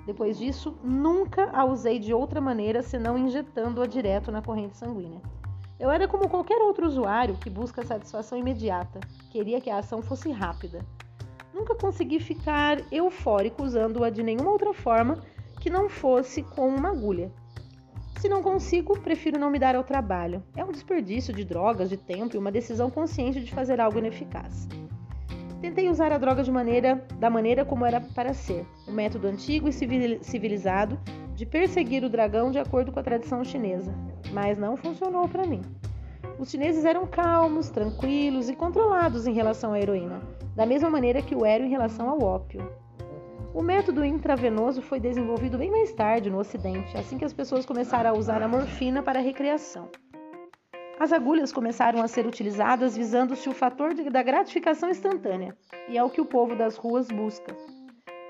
Depois 0.06 0.38
disso, 0.38 0.78
nunca 0.82 1.50
a 1.52 1.64
usei 1.64 1.98
de 1.98 2.14
outra 2.14 2.40
maneira 2.40 2.82
senão 2.82 3.18
injetando-a 3.18 3.86
direto 3.86 4.30
na 4.30 4.40
corrente 4.40 4.76
sanguínea. 4.76 5.20
Eu 5.82 5.90
era 5.90 6.06
como 6.06 6.28
qualquer 6.28 6.62
outro 6.62 6.86
usuário 6.86 7.34
que 7.34 7.50
busca 7.50 7.84
satisfação 7.84 8.38
imediata, 8.38 9.00
queria 9.32 9.60
que 9.60 9.68
a 9.68 9.78
ação 9.78 10.00
fosse 10.00 10.30
rápida. 10.30 10.86
Nunca 11.52 11.74
consegui 11.74 12.20
ficar 12.20 12.80
eufórico 12.92 13.64
usando-a 13.64 14.08
de 14.08 14.22
nenhuma 14.22 14.52
outra 14.52 14.72
forma 14.72 15.18
que 15.60 15.68
não 15.68 15.88
fosse 15.88 16.44
com 16.44 16.68
uma 16.68 16.90
agulha. 16.90 17.32
Se 18.20 18.28
não 18.28 18.44
consigo, 18.44 18.96
prefiro 19.00 19.40
não 19.40 19.50
me 19.50 19.58
dar 19.58 19.74
ao 19.74 19.82
trabalho. 19.82 20.40
É 20.56 20.64
um 20.64 20.70
desperdício 20.70 21.34
de 21.34 21.44
drogas, 21.44 21.90
de 21.90 21.96
tempo 21.96 22.36
e 22.36 22.38
uma 22.38 22.52
decisão 22.52 22.88
consciente 22.88 23.40
de 23.40 23.52
fazer 23.52 23.80
algo 23.80 23.98
ineficaz. 23.98 24.68
Tentei 25.60 25.88
usar 25.88 26.12
a 26.12 26.18
droga 26.18 26.44
de 26.44 26.52
maneira, 26.52 27.04
da 27.18 27.28
maneira 27.28 27.64
como 27.64 27.84
era 27.84 28.00
para 28.00 28.32
ser, 28.32 28.64
o 28.86 28.92
método 28.92 29.26
antigo 29.26 29.68
e 29.68 29.72
civilizado 29.72 30.96
de 31.34 31.44
perseguir 31.44 32.04
o 32.04 32.08
dragão 32.08 32.52
de 32.52 32.60
acordo 32.60 32.92
com 32.92 33.00
a 33.00 33.02
tradição 33.02 33.42
chinesa, 33.42 33.92
mas 34.32 34.58
não 34.58 34.76
funcionou 34.76 35.28
para 35.28 35.46
mim. 35.46 35.62
Os 36.38 36.50
chineses 36.50 36.84
eram 36.84 37.06
calmos, 37.06 37.70
tranquilos 37.70 38.48
e 38.48 38.56
controlados 38.56 39.26
em 39.26 39.32
relação 39.32 39.72
à 39.72 39.80
heroína, 39.80 40.20
da 40.56 40.66
mesma 40.66 40.90
maneira 40.90 41.22
que 41.22 41.34
o 41.34 41.44
eram 41.44 41.66
em 41.66 41.70
relação 41.70 42.08
ao 42.08 42.22
ópio. 42.22 42.66
O 43.54 43.62
método 43.62 44.04
intravenoso 44.04 44.80
foi 44.80 44.98
desenvolvido 44.98 45.58
bem 45.58 45.70
mais 45.70 45.92
tarde 45.92 46.30
no 46.30 46.38
Ocidente, 46.38 46.96
assim 46.96 47.18
que 47.18 47.24
as 47.24 47.34
pessoas 47.34 47.66
começaram 47.66 48.10
a 48.10 48.18
usar 48.18 48.42
a 48.42 48.48
morfina 48.48 49.02
para 49.02 49.18
a 49.18 49.22
recreação. 49.22 49.90
As 50.98 51.12
agulhas 51.12 51.52
começaram 51.52 52.00
a 52.00 52.08
ser 52.08 52.26
utilizadas 52.26 52.96
visando-se 52.96 53.48
o 53.48 53.52
fator 53.52 53.92
de, 53.92 54.08
da 54.08 54.22
gratificação 54.22 54.88
instantânea, 54.88 55.54
e 55.88 55.98
é 55.98 56.02
o 56.02 56.08
que 56.08 56.20
o 56.20 56.26
povo 56.26 56.56
das 56.56 56.76
ruas 56.76 57.08
busca. 57.08 57.54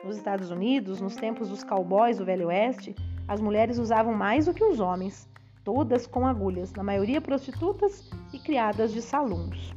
Nos 0.04 0.16
Estados 0.16 0.50
Unidos, 0.50 1.00
nos 1.00 1.14
tempos 1.14 1.48
dos 1.48 1.62
cowboys 1.62 2.18
do 2.18 2.24
Velho 2.24 2.48
Oeste, 2.48 2.94
as 3.28 3.40
mulheres 3.40 3.78
usavam 3.78 4.14
mais 4.14 4.46
do 4.46 4.54
que 4.54 4.64
os 4.64 4.80
homens, 4.80 5.28
todas 5.64 6.06
com 6.06 6.26
agulhas, 6.26 6.72
na 6.72 6.82
maioria 6.82 7.20
prostitutas 7.20 8.10
e 8.32 8.38
criadas 8.38 8.92
de 8.92 9.00
salões. 9.00 9.72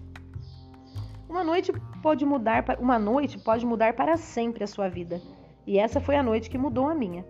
Uma 1.30 1.44
noite 1.44 1.72
pode 2.02 2.26
mudar, 2.26 2.64
uma 2.80 2.98
noite 2.98 3.38
pode 3.38 3.66
mudar 3.66 3.94
para 3.94 4.18
sempre 4.18 4.64
a 4.64 4.68
sua 4.68 4.88
vida, 4.88 5.22
e 5.68 5.78
essa 5.78 6.00
foi 6.00 6.16
a 6.16 6.24
noite 6.24 6.50
que 6.50 6.58
mudou 6.58 6.88
a 6.88 6.96
minha. 6.96 7.26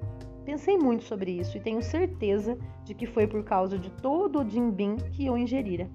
Pensei 0.45 0.77
muito 0.77 1.03
sobre 1.03 1.31
isso 1.31 1.57
e 1.57 1.59
tenho 1.59 1.81
certeza 1.81 2.57
de 2.83 2.93
que 2.93 3.07
foi 3.07 3.25
por 3.25 3.43
causa 3.43 3.79
de 3.79 3.89
todo 3.89 4.39
o 4.39 4.47
jimbim 4.47 4.95
que 5.11 5.25
eu 5.25 5.35
ingerira. 5.35 5.89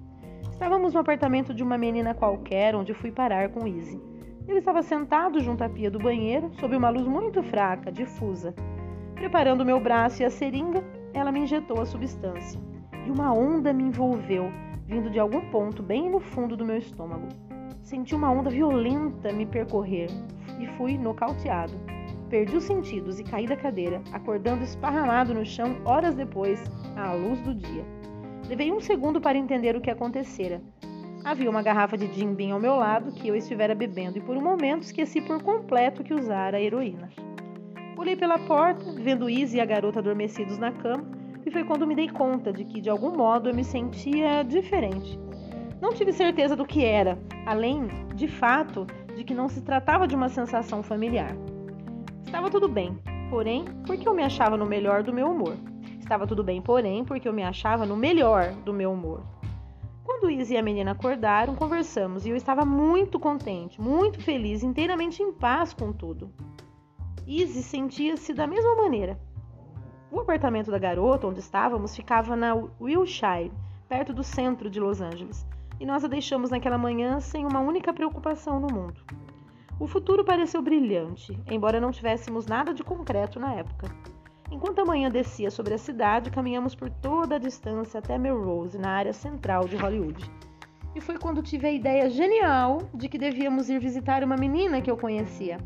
Estávamos 0.51 0.93
no 0.93 0.99
apartamento 0.99 1.53
de 1.53 1.63
uma 1.63 1.77
menina 1.77 2.13
qualquer 2.13 2.75
onde 2.75 2.93
fui 2.93 3.11
parar 3.11 3.49
com 3.49 3.65
Izzy. 3.65 3.99
Ele 4.47 4.59
estava 4.59 4.83
sentado 4.83 5.39
junto 5.39 5.63
à 5.63 5.69
pia 5.69 5.89
do 5.89 5.99
banheiro, 5.99 6.51
sob 6.59 6.75
uma 6.75 6.89
luz 6.89 7.07
muito 7.07 7.41
fraca, 7.41 7.91
difusa. 7.91 8.53
Preparando 9.15 9.65
meu 9.65 9.79
braço 9.79 10.21
e 10.21 10.25
a 10.25 10.29
seringa, 10.29 10.83
ela 11.13 11.31
me 11.31 11.41
injetou 11.41 11.81
a 11.81 11.85
substância. 11.85 12.59
E 13.05 13.11
uma 13.11 13.33
onda 13.33 13.73
me 13.73 13.83
envolveu, 13.83 14.51
vindo 14.85 15.09
de 15.09 15.19
algum 15.19 15.41
ponto 15.49 15.81
bem 15.81 16.09
no 16.09 16.19
fundo 16.19 16.55
do 16.55 16.65
meu 16.65 16.77
estômago. 16.77 17.27
Senti 17.81 18.13
uma 18.13 18.31
onda 18.31 18.49
violenta 18.49 19.31
me 19.31 19.45
percorrer 19.45 20.09
e 20.59 20.67
fui 20.77 20.97
nocauteado. 20.97 21.73
Perdi 22.29 22.55
os 22.55 22.63
sentidos 22.63 23.19
e 23.19 23.23
caí 23.23 23.45
da 23.45 23.55
cadeira, 23.55 24.01
acordando 24.13 24.63
esparramado 24.63 25.33
no 25.33 25.45
chão 25.45 25.81
horas 25.83 26.15
depois, 26.15 26.63
à 26.95 27.13
luz 27.13 27.41
do 27.41 27.53
dia. 27.53 27.83
Levei 28.47 28.71
um 28.71 28.79
segundo 28.79 29.19
para 29.19 29.37
entender 29.37 29.75
o 29.75 29.81
que 29.81 29.89
acontecera, 29.89 30.61
Havia 31.23 31.49
uma 31.51 31.61
garrafa 31.61 31.95
de 31.95 32.11
Jim 32.11 32.33
Beam 32.33 32.53
ao 32.53 32.59
meu 32.59 32.75
lado 32.75 33.11
que 33.11 33.27
eu 33.27 33.35
estivera 33.35 33.75
bebendo 33.75 34.17
e 34.17 34.21
por 34.21 34.35
um 34.35 34.41
momento 34.41 34.83
esqueci 34.83 35.21
por 35.21 35.41
completo 35.43 36.03
que 36.03 36.15
usara 36.15 36.57
a 36.57 36.61
heroína. 36.61 37.09
Olhei 38.01 38.15
pela 38.15 38.39
porta, 38.39 38.83
vendo 38.93 39.29
Izzy 39.29 39.57
e 39.57 39.61
a 39.61 39.65
garota 39.65 39.99
adormecidos 39.99 40.57
na 40.57 40.71
cama, 40.71 41.05
e 41.45 41.51
foi 41.51 41.63
quando 41.63 41.85
me 41.85 41.93
dei 41.93 42.09
conta 42.09 42.51
de 42.51 42.65
que, 42.65 42.81
de 42.81 42.89
algum 42.89 43.15
modo, 43.15 43.47
eu 43.47 43.53
me 43.53 43.63
sentia 43.63 44.41
diferente. 44.41 45.19
Não 45.79 45.93
tive 45.93 46.11
certeza 46.11 46.55
do 46.55 46.65
que 46.65 46.83
era, 46.83 47.19
além, 47.45 47.87
de 48.15 48.27
fato, 48.27 48.87
de 49.15 49.23
que 49.23 49.35
não 49.35 49.47
se 49.47 49.61
tratava 49.61 50.07
de 50.07 50.15
uma 50.15 50.29
sensação 50.29 50.81
familiar. 50.81 51.35
Estava 52.25 52.49
tudo 52.49 52.67
bem, 52.67 52.97
porém, 53.29 53.65
porque 53.85 54.09
eu 54.09 54.15
me 54.15 54.23
achava 54.23 54.57
no 54.57 54.65
melhor 54.65 55.03
do 55.03 55.13
meu 55.13 55.29
humor. 55.29 55.55
Estava 55.99 56.25
tudo 56.25 56.43
bem, 56.43 56.59
porém, 56.59 57.05
porque 57.05 57.27
eu 57.27 57.33
me 57.33 57.43
achava 57.43 57.85
no 57.85 57.95
melhor 57.95 58.51
do 58.65 58.73
meu 58.73 58.91
humor. 58.93 59.21
Quando 60.03 60.31
Izzy 60.31 60.55
e 60.55 60.57
a 60.57 60.63
menina 60.63 60.93
acordaram, 60.93 61.53
conversamos 61.53 62.25
e 62.25 62.31
eu 62.31 62.35
estava 62.35 62.65
muito 62.65 63.19
contente, 63.19 63.79
muito 63.79 64.19
feliz, 64.23 64.63
inteiramente 64.63 65.21
em 65.21 65.31
paz 65.31 65.71
com 65.71 65.93
tudo. 65.93 66.33
Izzy 67.27 67.61
sentia-se 67.61 68.33
da 68.33 68.47
mesma 68.47 68.75
maneira. 68.75 69.19
O 70.11 70.19
apartamento 70.19 70.71
da 70.71 70.79
garota, 70.79 71.27
onde 71.27 71.39
estávamos, 71.39 71.95
ficava 71.95 72.35
na 72.35 72.53
Wilshire, 72.79 73.51
perto 73.87 74.11
do 74.11 74.23
centro 74.23 74.69
de 74.69 74.79
Los 74.79 75.01
Angeles, 75.01 75.45
e 75.79 75.85
nós 75.85 76.03
a 76.03 76.07
deixamos 76.07 76.49
naquela 76.49 76.77
manhã 76.77 77.19
sem 77.19 77.45
uma 77.45 77.59
única 77.59 77.93
preocupação 77.93 78.59
no 78.59 78.67
mundo. 78.67 79.01
O 79.79 79.87
futuro 79.87 80.25
pareceu 80.25 80.61
brilhante, 80.61 81.37
embora 81.49 81.79
não 81.79 81.91
tivéssemos 81.91 82.45
nada 82.45 82.73
de 82.73 82.83
concreto 82.83 83.39
na 83.39 83.53
época. 83.53 83.87
Enquanto 84.51 84.79
a 84.79 84.85
manhã 84.85 85.09
descia 85.09 85.49
sobre 85.49 85.73
a 85.73 85.77
cidade, 85.77 86.29
caminhamos 86.29 86.75
por 86.75 86.89
toda 86.89 87.35
a 87.35 87.39
distância 87.39 87.99
até 87.99 88.17
Melrose, 88.17 88.77
na 88.77 88.91
área 88.91 89.13
central 89.13 89.67
de 89.67 89.77
Hollywood. 89.77 90.29
E 90.93 90.99
foi 90.99 91.17
quando 91.17 91.41
tive 91.41 91.67
a 91.67 91.71
ideia 91.71 92.09
genial 92.09 92.79
de 92.93 93.07
que 93.07 93.17
devíamos 93.17 93.69
ir 93.69 93.79
visitar 93.79 94.23
uma 94.23 94.35
menina 94.35 94.81
que 94.81 94.91
eu 94.91 94.97
conhecia. 94.97 95.57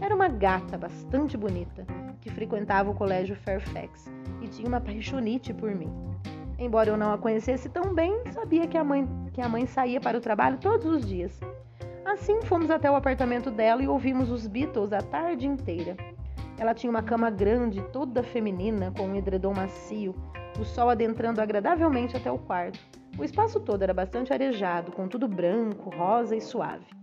Era 0.00 0.14
uma 0.14 0.28
gata 0.28 0.78
bastante 0.78 1.36
bonita, 1.36 1.86
que 2.20 2.30
frequentava 2.30 2.90
o 2.90 2.94
colégio 2.94 3.36
Fairfax 3.36 4.10
e 4.40 4.48
tinha 4.48 4.68
uma 4.68 4.80
paixonite 4.80 5.52
por 5.52 5.74
mim. 5.74 5.92
Embora 6.58 6.90
eu 6.90 6.96
não 6.96 7.12
a 7.12 7.18
conhecesse 7.18 7.68
tão 7.68 7.92
bem, 7.92 8.22
sabia 8.30 8.66
que 8.66 8.78
a 8.78 8.84
mãe, 8.84 9.08
que 9.32 9.40
a 9.40 9.48
mãe 9.48 9.66
saía 9.66 10.00
para 10.00 10.16
o 10.16 10.20
trabalho 10.20 10.58
todos 10.58 10.86
os 10.86 11.04
dias. 11.04 11.40
Assim, 12.04 12.40
fomos 12.42 12.70
até 12.70 12.90
o 12.90 12.96
apartamento 12.96 13.50
dela 13.50 13.82
e 13.82 13.88
ouvimos 13.88 14.30
os 14.30 14.46
Beatles 14.46 14.92
a 14.92 15.00
tarde 15.00 15.46
inteira. 15.46 15.96
Ela 16.58 16.74
tinha 16.74 16.90
uma 16.90 17.02
cama 17.02 17.30
grande, 17.30 17.82
toda 17.92 18.22
feminina, 18.22 18.92
com 18.96 19.08
um 19.08 19.16
edredom 19.16 19.54
macio, 19.54 20.14
o 20.58 20.64
sol 20.64 20.90
adentrando 20.90 21.40
agradavelmente 21.40 22.16
até 22.16 22.30
o 22.30 22.38
quarto. 22.38 22.78
O 23.18 23.24
espaço 23.24 23.58
todo 23.60 23.82
era 23.82 23.92
bastante 23.92 24.32
arejado, 24.32 24.92
com 24.92 25.08
tudo 25.08 25.26
branco, 25.26 25.90
rosa 25.90 26.36
e 26.36 26.40
suave. 26.40 27.01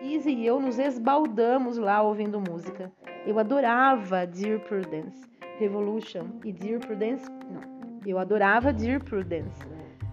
Izzy 0.00 0.30
e 0.30 0.46
eu 0.46 0.60
nos 0.60 0.78
esbaldamos 0.78 1.76
lá 1.76 2.00
ouvindo 2.00 2.40
música. 2.40 2.92
Eu 3.26 3.36
adorava 3.36 4.24
Dear 4.24 4.60
Prudence, 4.60 5.28
Revolution 5.58 6.26
e 6.44 6.52
Dear 6.52 6.78
Prudence. 6.78 7.28
Não, 7.50 8.00
eu 8.06 8.16
adorava 8.16 8.72
Dear 8.72 9.02
Prudence. 9.02 9.66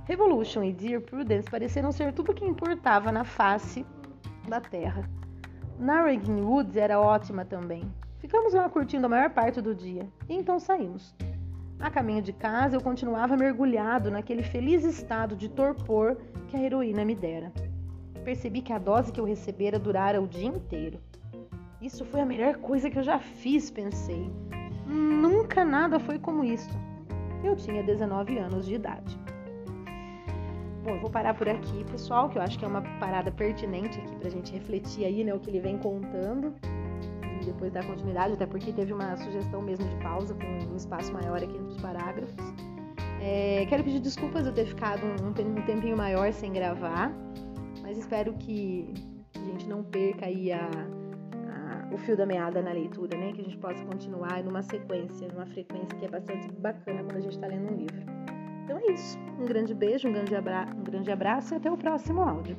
Revolution 0.06 0.64
e 0.64 0.74
Dear 0.74 1.02
Prudence 1.02 1.48
pareceram 1.52 1.92
ser 1.92 2.14
tudo 2.14 2.32
o 2.32 2.36
que 2.36 2.44
importava 2.44 3.12
na 3.12 3.24
face 3.24 3.86
da 4.50 4.60
Terra. 4.60 5.08
Narragansett 5.78 6.42
Woods 6.42 6.78
era 6.78 7.00
ótima 7.00 7.46
também. 7.46 7.84
Ficamos 8.18 8.56
lá 8.56 8.68
curtindo 8.68 9.06
a 9.06 9.10
maior 9.10 9.30
parte 9.30 9.62
do 9.62 9.76
dia 9.76 10.10
e 10.28 10.34
então 10.34 10.58
saímos. 10.60 11.16
A 11.80 11.92
caminho 11.92 12.24
de 12.24 12.34
casa, 12.34 12.76
eu 12.76 12.82
continuava 12.82 13.38
mergulhado 13.38 14.10
naquele 14.10 14.42
feliz 14.42 14.84
estado 14.84 15.36
de 15.36 15.48
torpor 15.48 16.18
que 16.48 16.58
a 16.58 16.64
heroína 16.64 17.06
me 17.06 17.14
dera. 17.14 17.54
Percebi 18.26 18.62
que 18.62 18.74
a 18.74 18.78
dose 18.78 19.12
que 19.12 19.20
eu 19.20 19.24
recebera 19.24 19.80
durara 19.80 20.22
o 20.22 20.28
dia 20.28 20.48
inteiro. 20.48 21.00
Isso 21.82 22.04
foi 22.04 22.20
a 22.22 22.26
melhor 22.26 22.58
coisa 22.58 22.90
que 22.90 22.98
eu 22.98 23.04
já 23.04 23.20
fiz, 23.20 23.70
pensei. 23.70 24.30
Nunca 24.86 25.64
nada 25.64 26.00
foi 26.00 26.18
como 26.18 26.44
isto. 26.44 26.76
Eu 27.44 27.56
tinha 27.56 27.84
19 27.84 28.38
anos 28.40 28.66
de 28.66 28.74
idade. 28.74 29.18
Bom, 30.84 30.96
eu 30.96 31.00
vou 31.00 31.10
parar 31.10 31.36
por 31.36 31.48
aqui, 31.48 31.84
pessoal, 31.86 32.28
que 32.28 32.38
eu 32.38 32.42
acho 32.42 32.58
que 32.58 32.66
é 32.66 32.68
uma 32.68 32.82
parada 33.00 33.32
pertinente 33.32 34.00
aqui 34.00 34.16
pra 34.16 34.30
gente 34.30 34.52
refletir 34.52 35.06
aí, 35.06 35.24
né, 35.24 35.34
o 35.34 35.40
que 35.40 35.50
ele 35.50 35.60
vem 35.60 35.78
contando 35.78 36.54
depois 37.46 37.72
dar 37.72 37.86
continuidade, 37.86 38.34
até 38.34 38.46
porque 38.46 38.74
teve 38.74 38.92
uma 38.92 39.16
sugestão 39.18 39.62
mesmo 39.62 39.88
de 39.88 39.96
pausa 39.98 40.34
com 40.34 40.74
um 40.74 40.76
espaço 40.76 41.14
maior 41.14 41.38
aqui 41.38 41.56
entre 41.56 41.68
os 41.68 41.78
parágrafos. 41.78 42.36
É, 43.22 43.66
quero 43.70 43.84
pedir 43.84 44.00
desculpas 44.00 44.46
eu 44.46 44.54
ter 44.54 44.66
ficado 44.66 45.02
um, 45.06 45.30
um 45.30 45.62
tempinho 45.66 45.96
maior 45.96 46.32
sem 46.34 46.52
gravar, 46.52 47.12
mas 47.86 48.00
espero 48.00 48.34
que 48.34 48.92
a 49.36 49.40
gente 49.40 49.70
não 49.70 49.84
perca 49.84 50.26
aí 50.26 50.52
a, 50.52 50.68
a, 50.68 51.94
o 51.94 51.98
fio 52.00 52.18
da 52.18 52.26
meada 52.26 52.60
na 52.60 52.72
leitura, 52.72 53.16
né? 53.16 53.32
Que 53.32 53.42
a 53.42 53.44
gente 53.44 53.58
possa 53.58 53.86
continuar 53.86 54.44
numa 54.44 54.64
sequência, 54.64 55.28
numa 55.28 55.46
frequência 55.46 55.96
que 56.00 56.06
é 56.06 56.10
bastante 56.10 56.52
bacana 56.54 57.04
quando 57.04 57.18
a 57.18 57.22
gente 57.22 57.36
está 57.36 57.46
lendo 57.46 57.72
um 57.72 57.76
livro. 57.76 58.02
Então 58.64 58.80
é 58.80 58.92
isso. 58.92 59.20
Um 59.40 59.46
grande 59.46 59.76
beijo, 59.76 60.08
um 60.08 60.14
grande, 60.14 60.36
abra 60.36 60.68
um 60.76 60.84
grande 60.84 61.12
abraço 61.12 61.54
e 61.54 61.58
até 61.58 61.72
o 61.72 61.78
próximo 61.78 62.22
áudio. 62.24 62.58